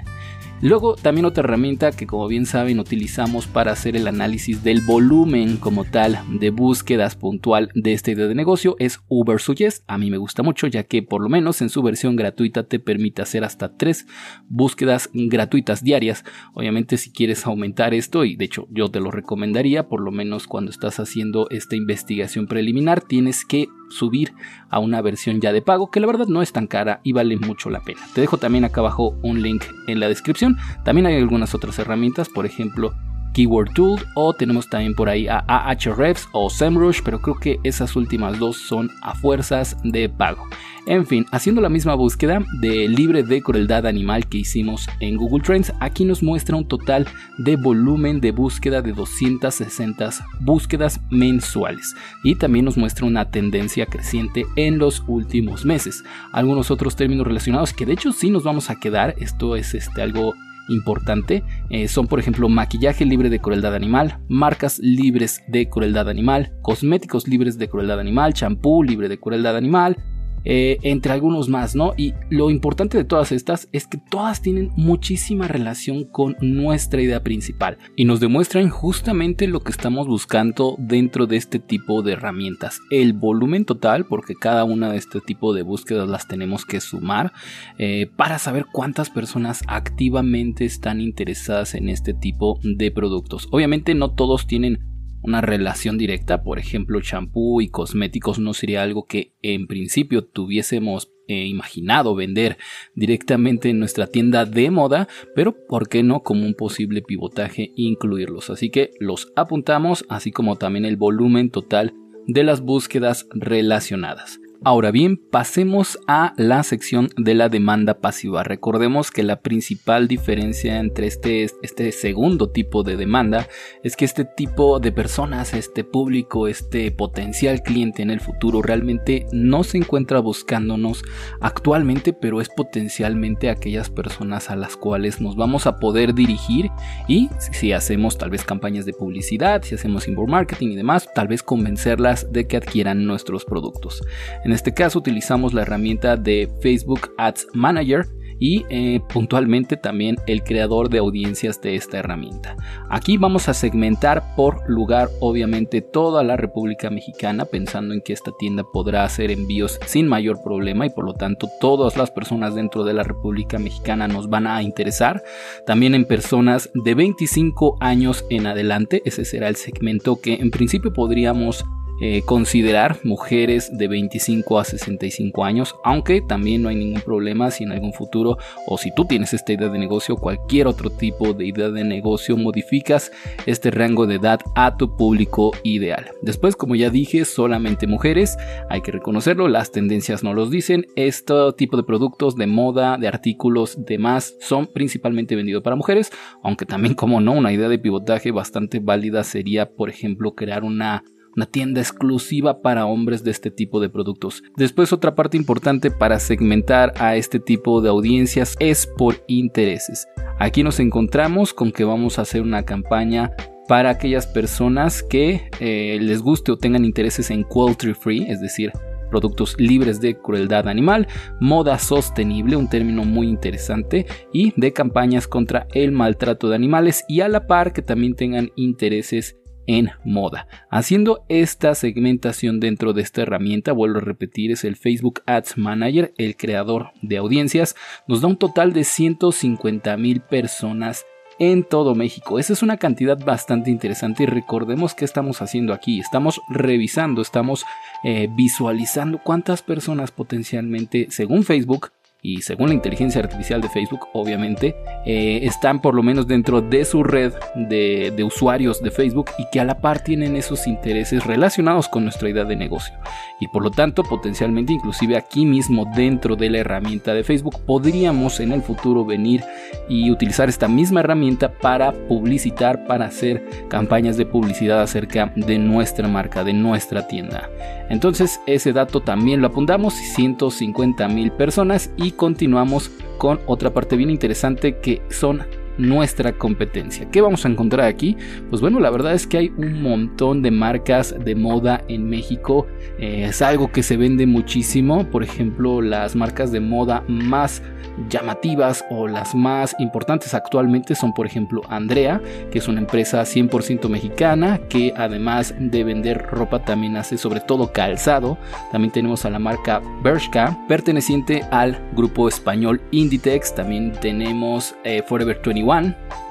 [0.63, 5.57] Luego también otra herramienta que como bien saben utilizamos para hacer el análisis del volumen
[5.57, 9.83] como tal de búsquedas puntual de esta idea de negocio es Uber Suggest.
[9.87, 12.77] A mí me gusta mucho ya que por lo menos en su versión gratuita te
[12.77, 14.05] permite hacer hasta tres
[14.49, 16.23] búsquedas gratuitas diarias.
[16.53, 20.45] Obviamente si quieres aumentar esto y de hecho yo te lo recomendaría por lo menos
[20.45, 24.33] cuando estás haciendo esta investigación preliminar tienes que subir
[24.69, 27.37] a una versión ya de pago que la verdad no es tan cara y vale
[27.37, 28.01] mucho la pena.
[28.13, 30.57] Te dejo también acá abajo un link en la descripción.
[30.83, 32.93] También hay algunas otras herramientas, por ejemplo
[33.33, 37.95] Keyword Tool o tenemos también por ahí a Ahrefs o SEMrush, pero creo que esas
[37.95, 40.47] últimas dos son a fuerzas de pago.
[40.87, 45.43] En fin, haciendo la misma búsqueda de libre de crueldad animal que hicimos en Google
[45.43, 52.35] Trends, aquí nos muestra un total de volumen de búsqueda de 260 búsquedas mensuales y
[52.35, 56.03] también nos muestra una tendencia creciente en los últimos meses.
[56.31, 60.01] Algunos otros términos relacionados que de hecho sí nos vamos a quedar, esto es este
[60.01, 60.33] algo
[60.71, 66.53] importante eh, son por ejemplo maquillaje libre de crueldad animal, marcas libres de crueldad animal,
[66.61, 69.97] cosméticos libres de crueldad animal, champú libre de crueldad animal,
[70.43, 71.93] eh, entre algunos más, ¿no?
[71.97, 77.23] Y lo importante de todas estas es que todas tienen muchísima relación con nuestra idea
[77.23, 82.79] principal y nos demuestran justamente lo que estamos buscando dentro de este tipo de herramientas.
[82.89, 87.33] El volumen total, porque cada una de este tipo de búsquedas las tenemos que sumar
[87.77, 93.47] eh, para saber cuántas personas activamente están interesadas en este tipo de productos.
[93.51, 94.90] Obviamente no todos tienen
[95.23, 101.11] una relación directa, por ejemplo, champú y cosméticos no sería algo que en principio tuviésemos
[101.27, 102.57] eh, imaginado vender
[102.93, 108.49] directamente en nuestra tienda de moda, pero ¿por qué no como un posible pivotaje incluirlos?
[108.49, 111.93] Así que los apuntamos, así como también el volumen total
[112.27, 114.40] de las búsquedas relacionadas.
[114.63, 118.43] Ahora bien, pasemos a la sección de la demanda pasiva.
[118.43, 123.47] Recordemos que la principal diferencia entre este, este segundo tipo de demanda
[123.81, 129.25] es que este tipo de personas, este público, este potencial cliente en el futuro realmente
[129.31, 131.01] no se encuentra buscándonos
[131.39, 136.69] actualmente, pero es potencialmente aquellas personas a las cuales nos vamos a poder dirigir
[137.07, 141.27] y si hacemos tal vez campañas de publicidad, si hacemos inbound marketing y demás, tal
[141.27, 144.03] vez convencerlas de que adquieran nuestros productos.
[144.51, 148.05] Este caso utilizamos la herramienta de Facebook Ads Manager
[148.41, 152.57] y eh, puntualmente también el creador de audiencias de esta herramienta.
[152.89, 158.31] Aquí vamos a segmentar por lugar obviamente toda la República Mexicana pensando en que esta
[158.39, 162.83] tienda podrá hacer envíos sin mayor problema y por lo tanto todas las personas dentro
[162.83, 165.21] de la República Mexicana nos van a interesar.
[165.67, 170.91] También en personas de 25 años en adelante, ese será el segmento que en principio
[170.93, 171.63] podríamos
[172.03, 177.63] eh, considerar mujeres de 25 a 65 años, aunque también no hay ningún problema si
[177.63, 181.45] en algún futuro o si tú tienes esta idea de negocio, cualquier otro tipo de
[181.45, 183.11] idea de negocio, modificas
[183.45, 186.09] este rango de edad a tu público ideal.
[186.23, 188.35] Después, como ya dije, solamente mujeres,
[188.67, 193.07] hay que reconocerlo, las tendencias no los dicen, este tipo de productos de moda, de
[193.07, 196.11] artículos, demás, son principalmente vendidos para mujeres,
[196.43, 201.03] aunque también como no, una idea de pivotaje bastante válida sería, por ejemplo, crear una
[201.35, 204.43] una tienda exclusiva para hombres de este tipo de productos.
[204.57, 210.07] Después otra parte importante para segmentar a este tipo de audiencias es por intereses.
[210.39, 213.31] Aquí nos encontramos con que vamos a hacer una campaña
[213.67, 218.71] para aquellas personas que eh, les guste o tengan intereses en cruelty free, es decir,
[219.11, 221.07] productos libres de crueldad animal,
[221.39, 227.21] moda sostenible, un término muy interesante, y de campañas contra el maltrato de animales y
[227.21, 229.37] a la par que también tengan intereses
[229.71, 230.47] en moda.
[230.69, 236.13] Haciendo esta segmentación dentro de esta herramienta, vuelvo a repetir, es el Facebook Ads Manager,
[236.17, 241.05] el creador de audiencias, nos da un total de 150 mil personas
[241.39, 242.37] en todo México.
[242.37, 246.01] Esa es una cantidad bastante interesante y recordemos qué estamos haciendo aquí.
[246.01, 247.65] Estamos revisando, estamos
[248.03, 251.91] eh, visualizando cuántas personas potencialmente, según Facebook,
[252.23, 256.85] y según la inteligencia artificial de Facebook, obviamente, eh, están por lo menos dentro de
[256.85, 261.25] su red de, de, usuarios de Facebook y que a la par tienen esos intereses
[261.25, 262.93] relacionados con nuestra idea de negocio.
[263.39, 268.39] Y por lo tanto, potencialmente, inclusive aquí mismo dentro de la herramienta de Facebook, podríamos
[268.39, 269.43] en el futuro venir
[269.89, 276.07] y utilizar esta misma herramienta para publicitar, para hacer campañas de publicidad acerca de nuestra
[276.07, 277.49] marca, de nuestra tienda.
[277.91, 284.09] Entonces, ese dato también lo apuntamos, 150 mil personas y continuamos con otra parte bien
[284.09, 285.41] interesante que son
[285.77, 287.09] nuestra competencia.
[287.11, 288.17] ¿Qué vamos a encontrar aquí?
[288.49, 292.67] Pues bueno, la verdad es que hay un montón de marcas de moda en México.
[292.99, 295.09] Eh, es algo que se vende muchísimo.
[295.09, 297.61] Por ejemplo, las marcas de moda más
[298.09, 303.89] llamativas o las más importantes actualmente son por ejemplo Andrea, que es una empresa 100%
[303.89, 308.37] mexicana que además de vender ropa también hace sobre todo calzado.
[308.71, 313.55] También tenemos a la marca Bershka, perteneciente al grupo español Inditex.
[313.55, 315.70] También tenemos eh, Forever 21,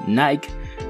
[0.07, 0.47] Nike,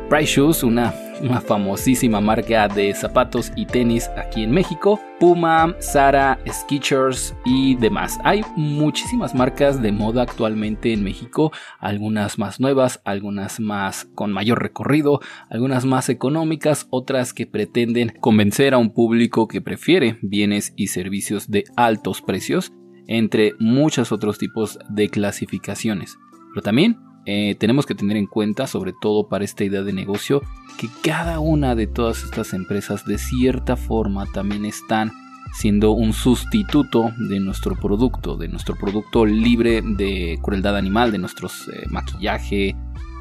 [0.09, 6.39] Price Shoes, una una famosísima marca de zapatos y tenis aquí en México, Puma, Zara,
[6.49, 8.19] Skechers y demás.
[8.23, 14.61] Hay muchísimas marcas de moda actualmente en México, algunas más nuevas, algunas más con mayor
[14.61, 20.87] recorrido, algunas más económicas, otras que pretenden convencer a un público que prefiere bienes y
[20.87, 22.71] servicios de altos precios,
[23.07, 26.17] entre muchos otros tipos de clasificaciones.
[26.53, 30.41] Pero también eh, tenemos que tener en cuenta, sobre todo para esta idea de negocio,
[30.77, 35.11] que cada una de todas estas empresas de cierta forma también están
[35.53, 41.67] siendo un sustituto de nuestro producto, de nuestro producto libre de crueldad animal, de nuestros
[41.67, 42.75] eh, maquillaje,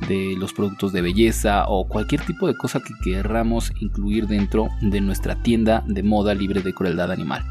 [0.08, 5.00] de los productos de belleza o cualquier tipo de cosa que querramos incluir dentro de
[5.00, 7.44] nuestra tienda de moda libre de crueldad animal.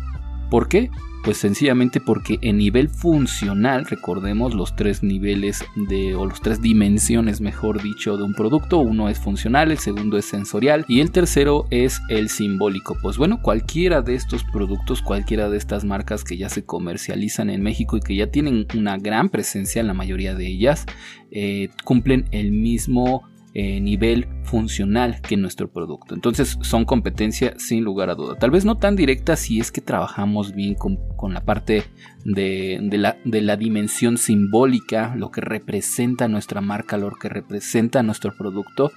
[0.49, 0.89] ¿Por qué?
[1.23, 7.41] Pues sencillamente porque en nivel funcional, recordemos los tres niveles de, o los tres dimensiones,
[7.41, 8.79] mejor dicho, de un producto.
[8.79, 12.97] Uno es funcional, el segundo es sensorial y el tercero es el simbólico.
[13.01, 17.63] Pues bueno, cualquiera de estos productos, cualquiera de estas marcas que ya se comercializan en
[17.63, 20.85] México y que ya tienen una gran presencia en la mayoría de ellas,
[21.31, 26.13] eh, cumplen el mismo eh, nivel funcional que nuestro producto.
[26.13, 28.35] Entonces son competencia sin lugar a duda.
[28.37, 30.99] Tal vez no tan directa si es que trabajamos bien con,
[31.33, 31.83] la parte
[32.25, 38.35] de, la, de, la, dimensión simbólica, lo que representa nuestra marca, lo que representa nuestro
[38.37, 38.91] producto.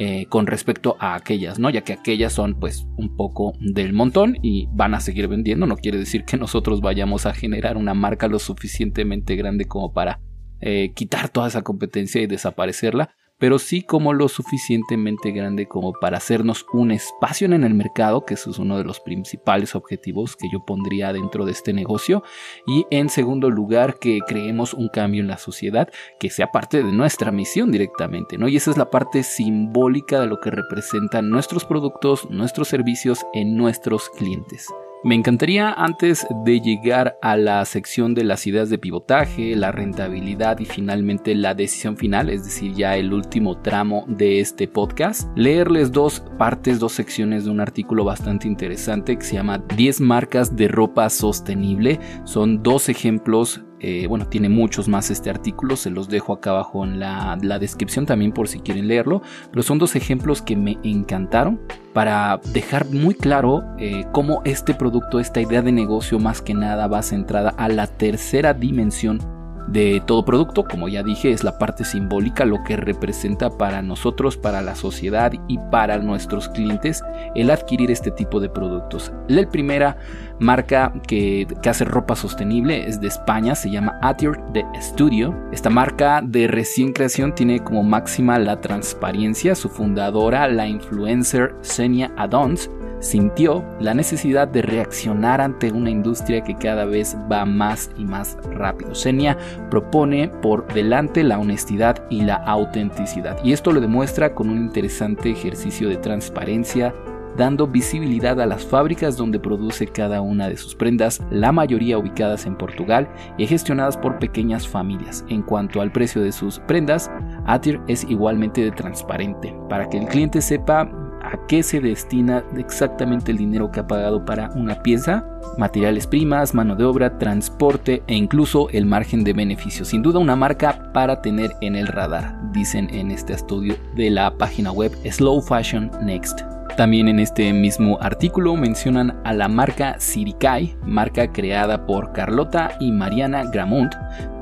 [0.00, 1.70] Eh, con respecto a aquellas, ¿no?
[1.70, 5.76] Ya que aquellas son pues un poco del montón y van a seguir vendiendo, no
[5.76, 10.20] quiere decir que nosotros vayamos a generar una marca lo suficientemente grande como para
[10.60, 16.18] eh, quitar toda esa competencia y desaparecerla, pero sí como lo suficientemente grande como para
[16.18, 20.48] hacernos un espacio en el mercado, que eso es uno de los principales objetivos que
[20.52, 22.22] yo pondría dentro de este negocio,
[22.66, 26.92] y en segundo lugar que creemos un cambio en la sociedad que sea parte de
[26.92, 28.48] nuestra misión directamente, ¿no?
[28.48, 33.56] Y esa es la parte simbólica de lo que representan nuestros productos, nuestros servicios en
[33.56, 34.66] nuestros clientes.
[35.04, 40.58] Me encantaría antes de llegar a la sección de las ideas de pivotaje, la rentabilidad
[40.58, 45.92] y finalmente la decisión final, es decir, ya el último tramo de este podcast, leerles
[45.92, 50.66] dos partes, dos secciones de un artículo bastante interesante que se llama 10 marcas de
[50.66, 52.00] ropa sostenible.
[52.24, 56.84] Son dos ejemplos eh, bueno, tiene muchos más este artículo, se los dejo acá abajo
[56.84, 61.60] en la, descripción también por si quieren leerlo, pero son dos ejemplos que me encantaron
[61.92, 66.86] para dejar muy claro eh, cómo este producto, esta idea de negocio más que nada
[66.86, 69.37] va centrada a la tercera dimensión
[69.68, 74.36] de todo producto, como ya dije, es la parte simbólica, lo que representa para nosotros,
[74.36, 77.02] para la sociedad y para nuestros clientes
[77.34, 79.12] el adquirir este tipo de productos.
[79.28, 79.96] La primera
[80.38, 85.34] marca que, hace ropa sostenible es de España, se llama Atier de Studio.
[85.52, 89.54] Esta marca de recién creación tiene como máxima la transparencia.
[89.54, 92.70] Su fundadora, la influencer Senia Adons,
[93.00, 98.36] sintió la necesidad de reaccionar ante una industria que cada vez va más y más
[98.52, 98.94] rápido.
[98.94, 99.36] Senia
[99.70, 105.30] propone por delante la honestidad y la autenticidad y esto lo demuestra con un interesante
[105.30, 106.94] ejercicio de transparencia
[107.36, 112.46] dando visibilidad a las fábricas donde produce cada una de sus prendas, la mayoría ubicadas
[112.46, 115.24] en Portugal y gestionadas por pequeñas familias.
[115.28, 117.10] En cuanto al precio de sus prendas,
[117.46, 120.90] Atir es igualmente transparente, para que el cliente sepa
[121.28, 125.24] a qué se destina exactamente el dinero que ha pagado para una pieza,
[125.58, 129.84] materiales primas, mano de obra, transporte e incluso el margen de beneficio.
[129.84, 134.36] Sin duda una marca para tener en el radar, dicen en este estudio de la
[134.36, 136.40] página web Slow Fashion Next.
[136.76, 142.92] También en este mismo artículo mencionan a la marca Sirikai, marca creada por Carlota y
[142.92, 143.92] Mariana Gramont.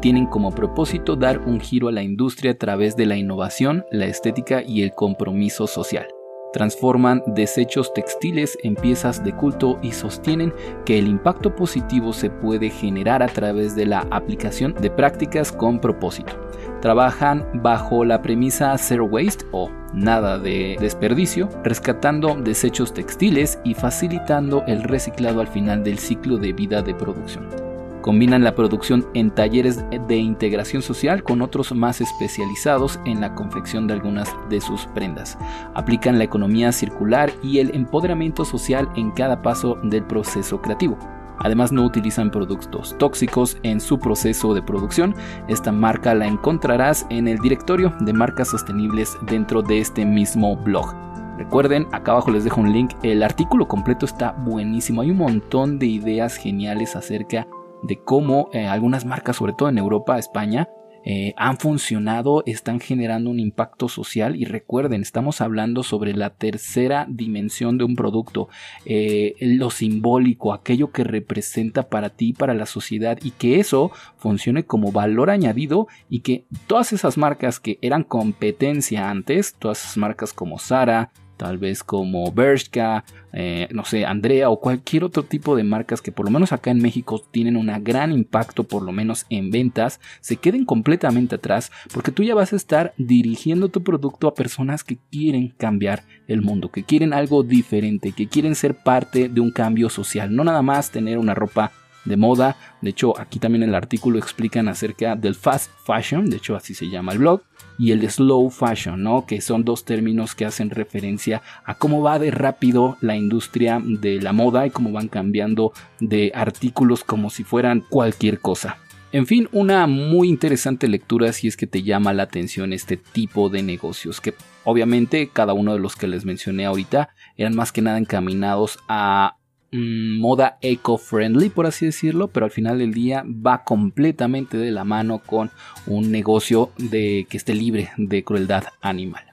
[0.02, 4.04] Tienen como propósito dar un giro a la industria a través de la innovación, la
[4.04, 6.15] estética y el compromiso social
[6.56, 10.54] transforman desechos textiles en piezas de culto y sostienen
[10.86, 15.78] que el impacto positivo se puede generar a través de la aplicación de prácticas con
[15.78, 16.32] propósito.
[16.80, 24.64] Trabajan bajo la premisa Zero Waste o nada de desperdicio, rescatando desechos textiles y facilitando
[24.66, 27.65] el reciclado al final del ciclo de vida de producción.
[28.06, 33.88] Combinan la producción en talleres de integración social con otros más especializados en la confección
[33.88, 35.36] de algunas de sus prendas.
[35.74, 40.96] Aplican la economía circular y el empoderamiento social en cada paso del proceso creativo.
[41.40, 45.12] Además no utilizan productos tóxicos en su proceso de producción.
[45.48, 50.94] Esta marca la encontrarás en el directorio de marcas sostenibles dentro de este mismo blog.
[51.38, 52.92] Recuerden, acá abajo les dejo un link.
[53.02, 55.02] El artículo completo está buenísimo.
[55.02, 57.48] Hay un montón de ideas geniales acerca
[57.86, 60.68] de cómo eh, algunas marcas, sobre todo en Europa, España,
[61.08, 64.34] eh, han funcionado, están generando un impacto social.
[64.34, 68.48] Y recuerden, estamos hablando sobre la tercera dimensión de un producto,
[68.84, 74.64] eh, lo simbólico, aquello que representa para ti, para la sociedad y que eso funcione
[74.64, 80.32] como valor añadido y que todas esas marcas que eran competencia antes, todas esas marcas
[80.32, 85.64] como Sara, tal vez como Bershka, eh, no sé, Andrea o cualquier otro tipo de
[85.64, 89.26] marcas que por lo menos acá en México tienen un gran impacto, por lo menos
[89.28, 94.28] en ventas, se queden completamente atrás porque tú ya vas a estar dirigiendo tu producto
[94.28, 99.28] a personas que quieren cambiar el mundo, que quieren algo diferente, que quieren ser parte
[99.28, 101.72] de un cambio social, no nada más tener una ropa
[102.06, 102.56] de moda.
[102.80, 106.88] De hecho, aquí también el artículo explican acerca del fast fashion, de hecho así se
[106.88, 107.42] llama el blog,
[107.78, 109.26] y el slow fashion, ¿no?
[109.26, 114.20] Que son dos términos que hacen referencia a cómo va de rápido la industria de
[114.20, 118.78] la moda y cómo van cambiando de artículos como si fueran cualquier cosa.
[119.12, 123.48] En fin, una muy interesante lectura si es que te llama la atención este tipo
[123.48, 124.34] de negocios, que
[124.64, 129.36] obviamente cada uno de los que les mencioné ahorita eran más que nada encaminados a
[129.76, 135.18] moda eco-friendly, por así decirlo, pero al final del día va completamente de la mano
[135.18, 135.50] con
[135.86, 139.24] un negocio de que esté libre de crueldad animal.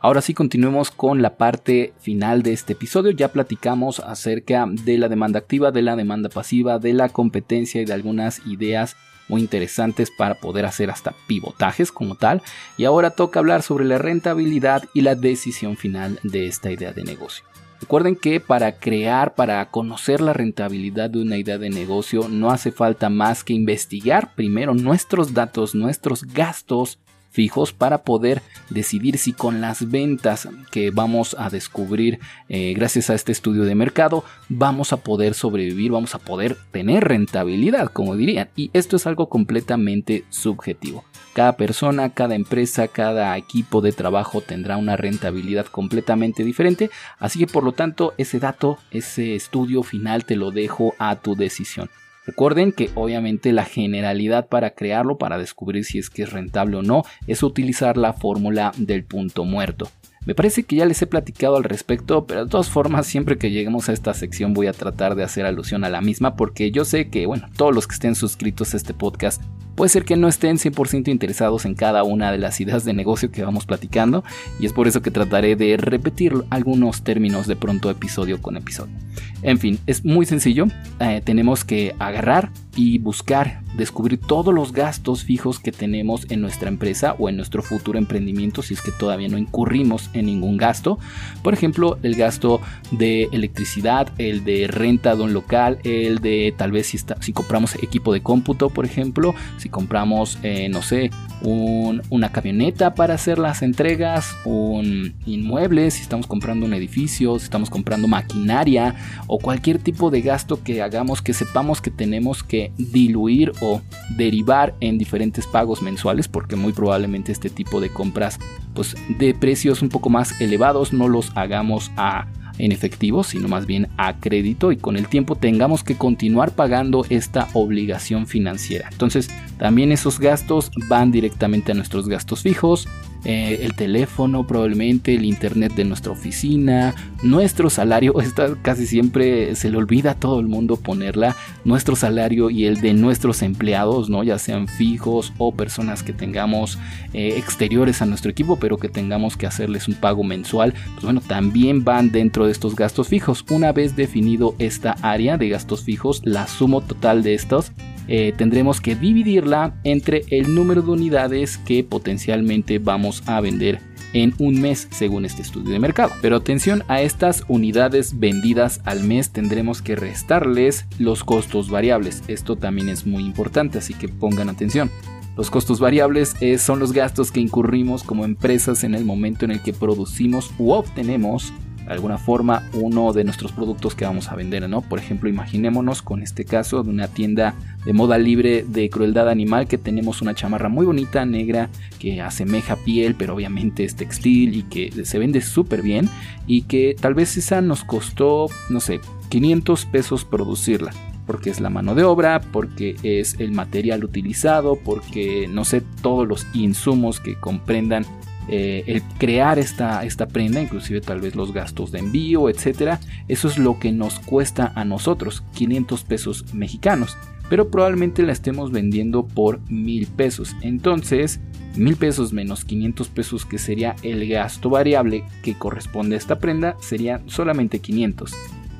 [0.00, 3.10] Ahora sí, continuemos con la parte final de este episodio.
[3.10, 7.84] Ya platicamos acerca de la demanda activa, de la demanda pasiva, de la competencia y
[7.84, 8.94] de algunas ideas
[9.26, 12.42] muy interesantes para poder hacer hasta pivotajes como tal.
[12.76, 17.02] Y ahora toca hablar sobre la rentabilidad y la decisión final de esta idea de
[17.02, 17.47] negocio.
[17.80, 22.72] Recuerden que para crear, para conocer la rentabilidad de una idea de negocio, no hace
[22.72, 26.98] falta más que investigar primero nuestros datos, nuestros gastos,
[27.38, 32.18] fijos para poder decidir si con las ventas que vamos a descubrir
[32.48, 37.04] eh, gracias a este estudio de mercado vamos a poder sobrevivir, vamos a poder tener
[37.04, 38.48] rentabilidad, como dirían.
[38.56, 41.04] Y esto es algo completamente subjetivo.
[41.32, 47.46] Cada persona, cada empresa, cada equipo de trabajo tendrá una rentabilidad completamente diferente, así que
[47.46, 51.88] por lo tanto ese dato, ese estudio final te lo dejo a tu decisión.
[52.28, 56.82] Recuerden que obviamente la generalidad para crearlo, para descubrir si es que es rentable o
[56.82, 59.88] no, es utilizar la fórmula del punto muerto.
[60.28, 63.50] Me parece que ya les he platicado al respecto, pero de todas formas siempre que
[63.50, 66.84] lleguemos a esta sección voy a tratar de hacer alusión a la misma porque yo
[66.84, 69.42] sé que, bueno, todos los que estén suscritos a este podcast
[69.74, 73.30] puede ser que no estén 100% interesados en cada una de las ideas de negocio
[73.30, 74.22] que vamos platicando
[74.60, 78.92] y es por eso que trataré de repetir algunos términos de pronto episodio con episodio.
[79.40, 80.66] En fin, es muy sencillo,
[81.00, 86.68] eh, tenemos que agarrar y buscar descubrir todos los gastos fijos que tenemos en nuestra
[86.68, 91.00] empresa o en nuestro futuro emprendimiento si es que todavía no incurrimos en ningún gasto.
[91.42, 92.60] Por ejemplo, el gasto
[92.92, 97.74] de electricidad, el de renta de un local, el de tal vez si, si compramos
[97.82, 101.10] equipo de cómputo, por ejemplo, si compramos, eh, no sé,
[101.42, 107.70] una camioneta para hacer las entregas, un inmueble, si estamos comprando un edificio, si estamos
[107.70, 108.94] comprando maquinaria
[109.26, 113.80] o cualquier tipo de gasto que hagamos que sepamos que tenemos que diluir o
[114.16, 118.38] derivar en diferentes pagos mensuales porque muy probablemente este tipo de compras
[118.74, 123.66] pues de precios un poco más elevados no los hagamos a en efectivo, sino más
[123.66, 128.88] bien a crédito y con el tiempo tengamos que continuar pagando esta obligación financiera.
[128.90, 132.88] Entonces, también esos gastos van directamente a nuestros gastos fijos,
[133.24, 139.70] eh, el teléfono probablemente, el internet de nuestra oficina, nuestro salario, está casi siempre se
[139.70, 144.22] le olvida a todo el mundo ponerla, nuestro salario y el de nuestros empleados, ¿no?
[144.22, 146.78] ya sean fijos o personas que tengamos
[147.12, 151.20] eh, exteriores a nuestro equipo, pero que tengamos que hacerles un pago mensual, pues bueno,
[151.20, 153.44] también van dentro de estos gastos fijos.
[153.50, 157.72] Una vez definido esta área de gastos fijos, la suma total de estos
[158.08, 163.80] eh, tendremos que dividirla entre el número de unidades que potencialmente vamos a vender
[164.12, 166.12] en un mes según este estudio de mercado.
[166.22, 172.22] Pero atención a estas unidades vendidas al mes tendremos que restarles los costos variables.
[172.28, 174.90] Esto también es muy importante, así que pongan atención.
[175.36, 179.52] Los costos variables eh, son los gastos que incurrimos como empresas en el momento en
[179.52, 181.52] el que producimos u obtenemos
[181.88, 184.82] de alguna forma uno de nuestros productos que vamos a vender, ¿no?
[184.82, 187.54] Por ejemplo, imaginémonos con este caso de una tienda
[187.86, 192.76] de moda libre de crueldad animal que tenemos una chamarra muy bonita, negra, que asemeja
[192.76, 196.10] piel, pero obviamente es textil y que se vende súper bien
[196.46, 200.92] y que tal vez esa nos costó, no sé, 500 pesos producirla
[201.26, 206.26] porque es la mano de obra, porque es el material utilizado, porque no sé todos
[206.26, 208.06] los insumos que comprendan
[208.48, 213.48] eh, el crear esta, esta prenda, inclusive tal vez los gastos de envío, etcétera, eso
[213.48, 217.16] es lo que nos cuesta a nosotros, 500 pesos mexicanos,
[217.50, 220.54] pero probablemente la estemos vendiendo por mil pesos.
[220.62, 221.40] Entonces,
[221.76, 226.76] mil pesos menos 500 pesos, que sería el gasto variable que corresponde a esta prenda,
[226.80, 228.32] serían solamente 500.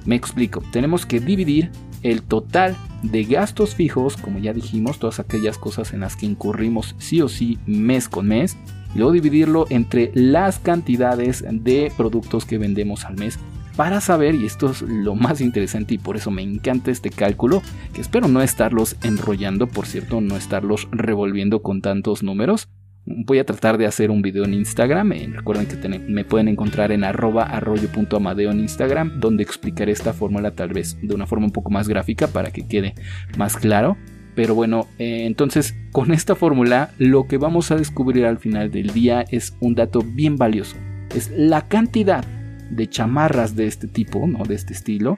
[0.04, 1.70] Me explico, tenemos que dividir
[2.02, 6.94] el total de gastos fijos, como ya dijimos, todas aquellas cosas en las que incurrimos
[6.98, 8.56] sí o sí mes con mes,
[8.94, 13.38] luego dividirlo entre las cantidades de productos que vendemos al mes
[13.78, 17.62] para saber, y esto es lo más interesante y por eso me encanta este cálculo,
[17.92, 22.68] que espero no estarlos enrollando, por cierto, no estarlos revolviendo con tantos números.
[23.06, 25.12] Voy a tratar de hacer un video en Instagram.
[25.12, 30.50] Eh, recuerden que me pueden encontrar en arroba arroyo.amadeo en Instagram, donde explicaré esta fórmula
[30.50, 32.96] tal vez de una forma un poco más gráfica para que quede
[33.36, 33.96] más claro.
[34.38, 38.92] Pero bueno, eh, entonces con esta fórmula lo que vamos a descubrir al final del
[38.92, 40.76] día es un dato bien valioso.
[41.12, 42.24] Es la cantidad
[42.70, 44.44] de chamarras de este tipo, ¿no?
[44.44, 45.16] de este estilo,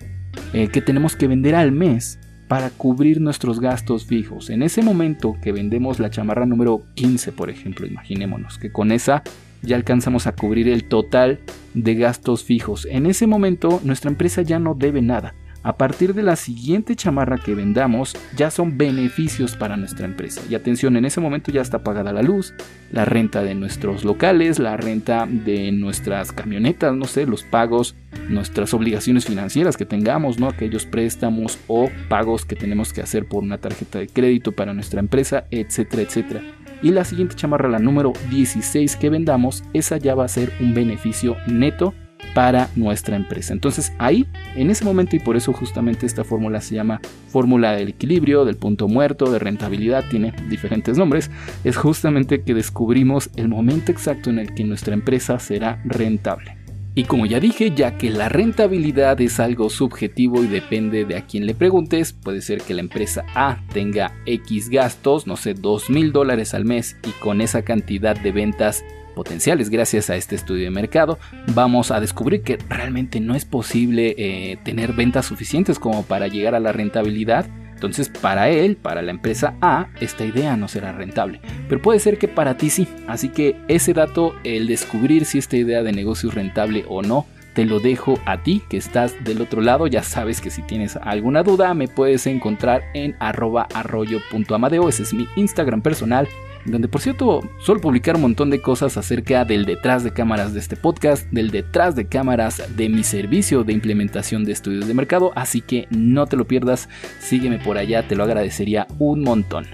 [0.54, 2.18] eh, que tenemos que vender al mes
[2.48, 4.48] para cubrir nuestros gastos fijos.
[4.48, 9.22] En ese momento que vendemos la chamarra número 15, por ejemplo, imaginémonos que con esa
[9.60, 11.40] ya alcanzamos a cubrir el total
[11.74, 12.88] de gastos fijos.
[12.90, 15.34] En ese momento nuestra empresa ya no debe nada.
[15.62, 20.40] A partir de la siguiente chamarra que vendamos, ya son beneficios para nuestra empresa.
[20.48, 22.54] Y atención, en ese momento ya está pagada la luz,
[22.90, 27.94] la renta de nuestros locales, la renta de nuestras camionetas, no sé, los pagos,
[28.30, 30.48] nuestras obligaciones financieras que tengamos, ¿no?
[30.48, 35.00] Aquellos préstamos o pagos que tenemos que hacer por una tarjeta de crédito para nuestra
[35.00, 36.42] empresa, etcétera, etcétera.
[36.82, 40.72] Y la siguiente chamarra, la número 16 que vendamos, esa ya va a ser un
[40.72, 41.92] beneficio neto
[42.34, 43.52] para nuestra empresa.
[43.52, 47.88] Entonces ahí, en ese momento, y por eso justamente esta fórmula se llama fórmula del
[47.88, 51.30] equilibrio, del punto muerto, de rentabilidad, tiene diferentes nombres,
[51.64, 56.60] es justamente que descubrimos el momento exacto en el que nuestra empresa será rentable.
[56.94, 61.24] Y como ya dije, ya que la rentabilidad es algo subjetivo y depende de a
[61.24, 65.88] quién le preguntes, puede ser que la empresa A tenga X gastos, no sé, 2
[65.88, 70.64] mil dólares al mes y con esa cantidad de ventas potenciales gracias a este estudio
[70.64, 71.18] de mercado,
[71.54, 76.54] vamos a descubrir que realmente no es posible eh, tener ventas suficientes como para llegar
[76.54, 77.46] a la rentabilidad.
[77.74, 81.40] Entonces para él, para la empresa A, esta idea no será rentable.
[81.68, 82.86] Pero puede ser que para ti sí.
[83.08, 87.26] Así que ese dato, el descubrir si esta idea de negocio es rentable o no,
[87.54, 89.86] te lo dejo a ti que estás del otro lado.
[89.86, 94.88] Ya sabes que si tienes alguna duda me puedes encontrar en arroba arroyo.amadeo.
[94.88, 96.28] Ese es mi Instagram personal
[96.64, 100.60] donde por cierto suelo publicar un montón de cosas acerca del detrás de cámaras de
[100.60, 105.32] este podcast, del detrás de cámaras de mi servicio de implementación de estudios de mercado,
[105.34, 106.88] así que no te lo pierdas,
[107.18, 109.66] sígueme por allá, te lo agradecería un montón.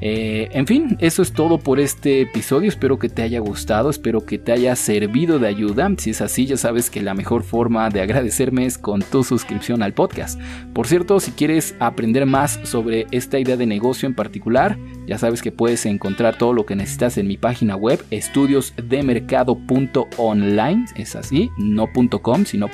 [0.00, 2.68] Eh, en fin, eso es todo por este episodio.
[2.68, 5.90] Espero que te haya gustado, espero que te haya servido de ayuda.
[5.98, 9.82] Si es así, ya sabes que la mejor forma de agradecerme es con tu suscripción
[9.82, 10.40] al podcast.
[10.72, 14.78] Por cierto, si quieres aprender más sobre esta idea de negocio en particular,
[15.08, 20.84] ya sabes que puedes encontrar todo lo que necesitas en mi página web, estudiosdemercado.online.
[20.96, 21.88] Es así, no
[22.22, 22.70] .com, sino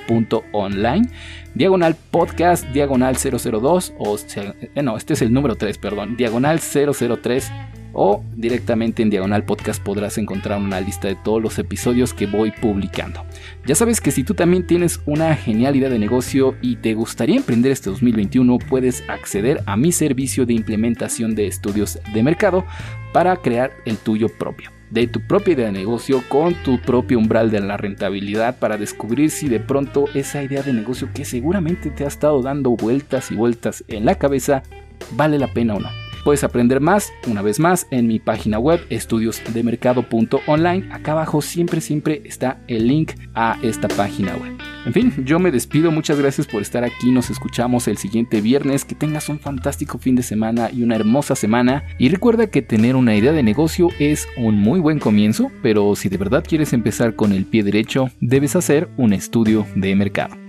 [0.53, 1.09] .online
[1.55, 7.51] diagonal podcast, diagonal 002, o eh, no, este es el número 3, perdón, diagonal 003
[7.95, 12.51] o directamente en Diagonal Podcast podrás encontrar una lista de todos los episodios que voy
[12.51, 13.25] publicando.
[13.65, 17.37] Ya sabes que si tú también tienes una genial idea de negocio y te gustaría
[17.37, 22.65] emprender este 2021, puedes acceder a mi servicio de implementación de estudios de mercado
[23.13, 27.51] para crear el tuyo propio de tu propia idea de negocio con tu propio umbral
[27.51, 32.05] de la rentabilidad para descubrir si de pronto esa idea de negocio que seguramente te
[32.05, 34.63] ha estado dando vueltas y vueltas en la cabeza
[35.13, 36.04] vale la pena o no.
[36.25, 40.89] Puedes aprender más, una vez más, en mi página web estudiosdemercado.online.
[40.91, 44.57] Acá abajo siempre, siempre está el link a esta página web.
[44.87, 48.87] En fin, yo me despido, muchas gracias por estar aquí, nos escuchamos el siguiente viernes,
[48.87, 51.85] que tengas un fantástico fin de semana y una hermosa semana.
[51.99, 56.09] Y recuerda que tener una idea de negocio es un muy buen comienzo, pero si
[56.09, 60.44] de verdad quieres empezar con el pie derecho, debes hacer un estudio de mercado.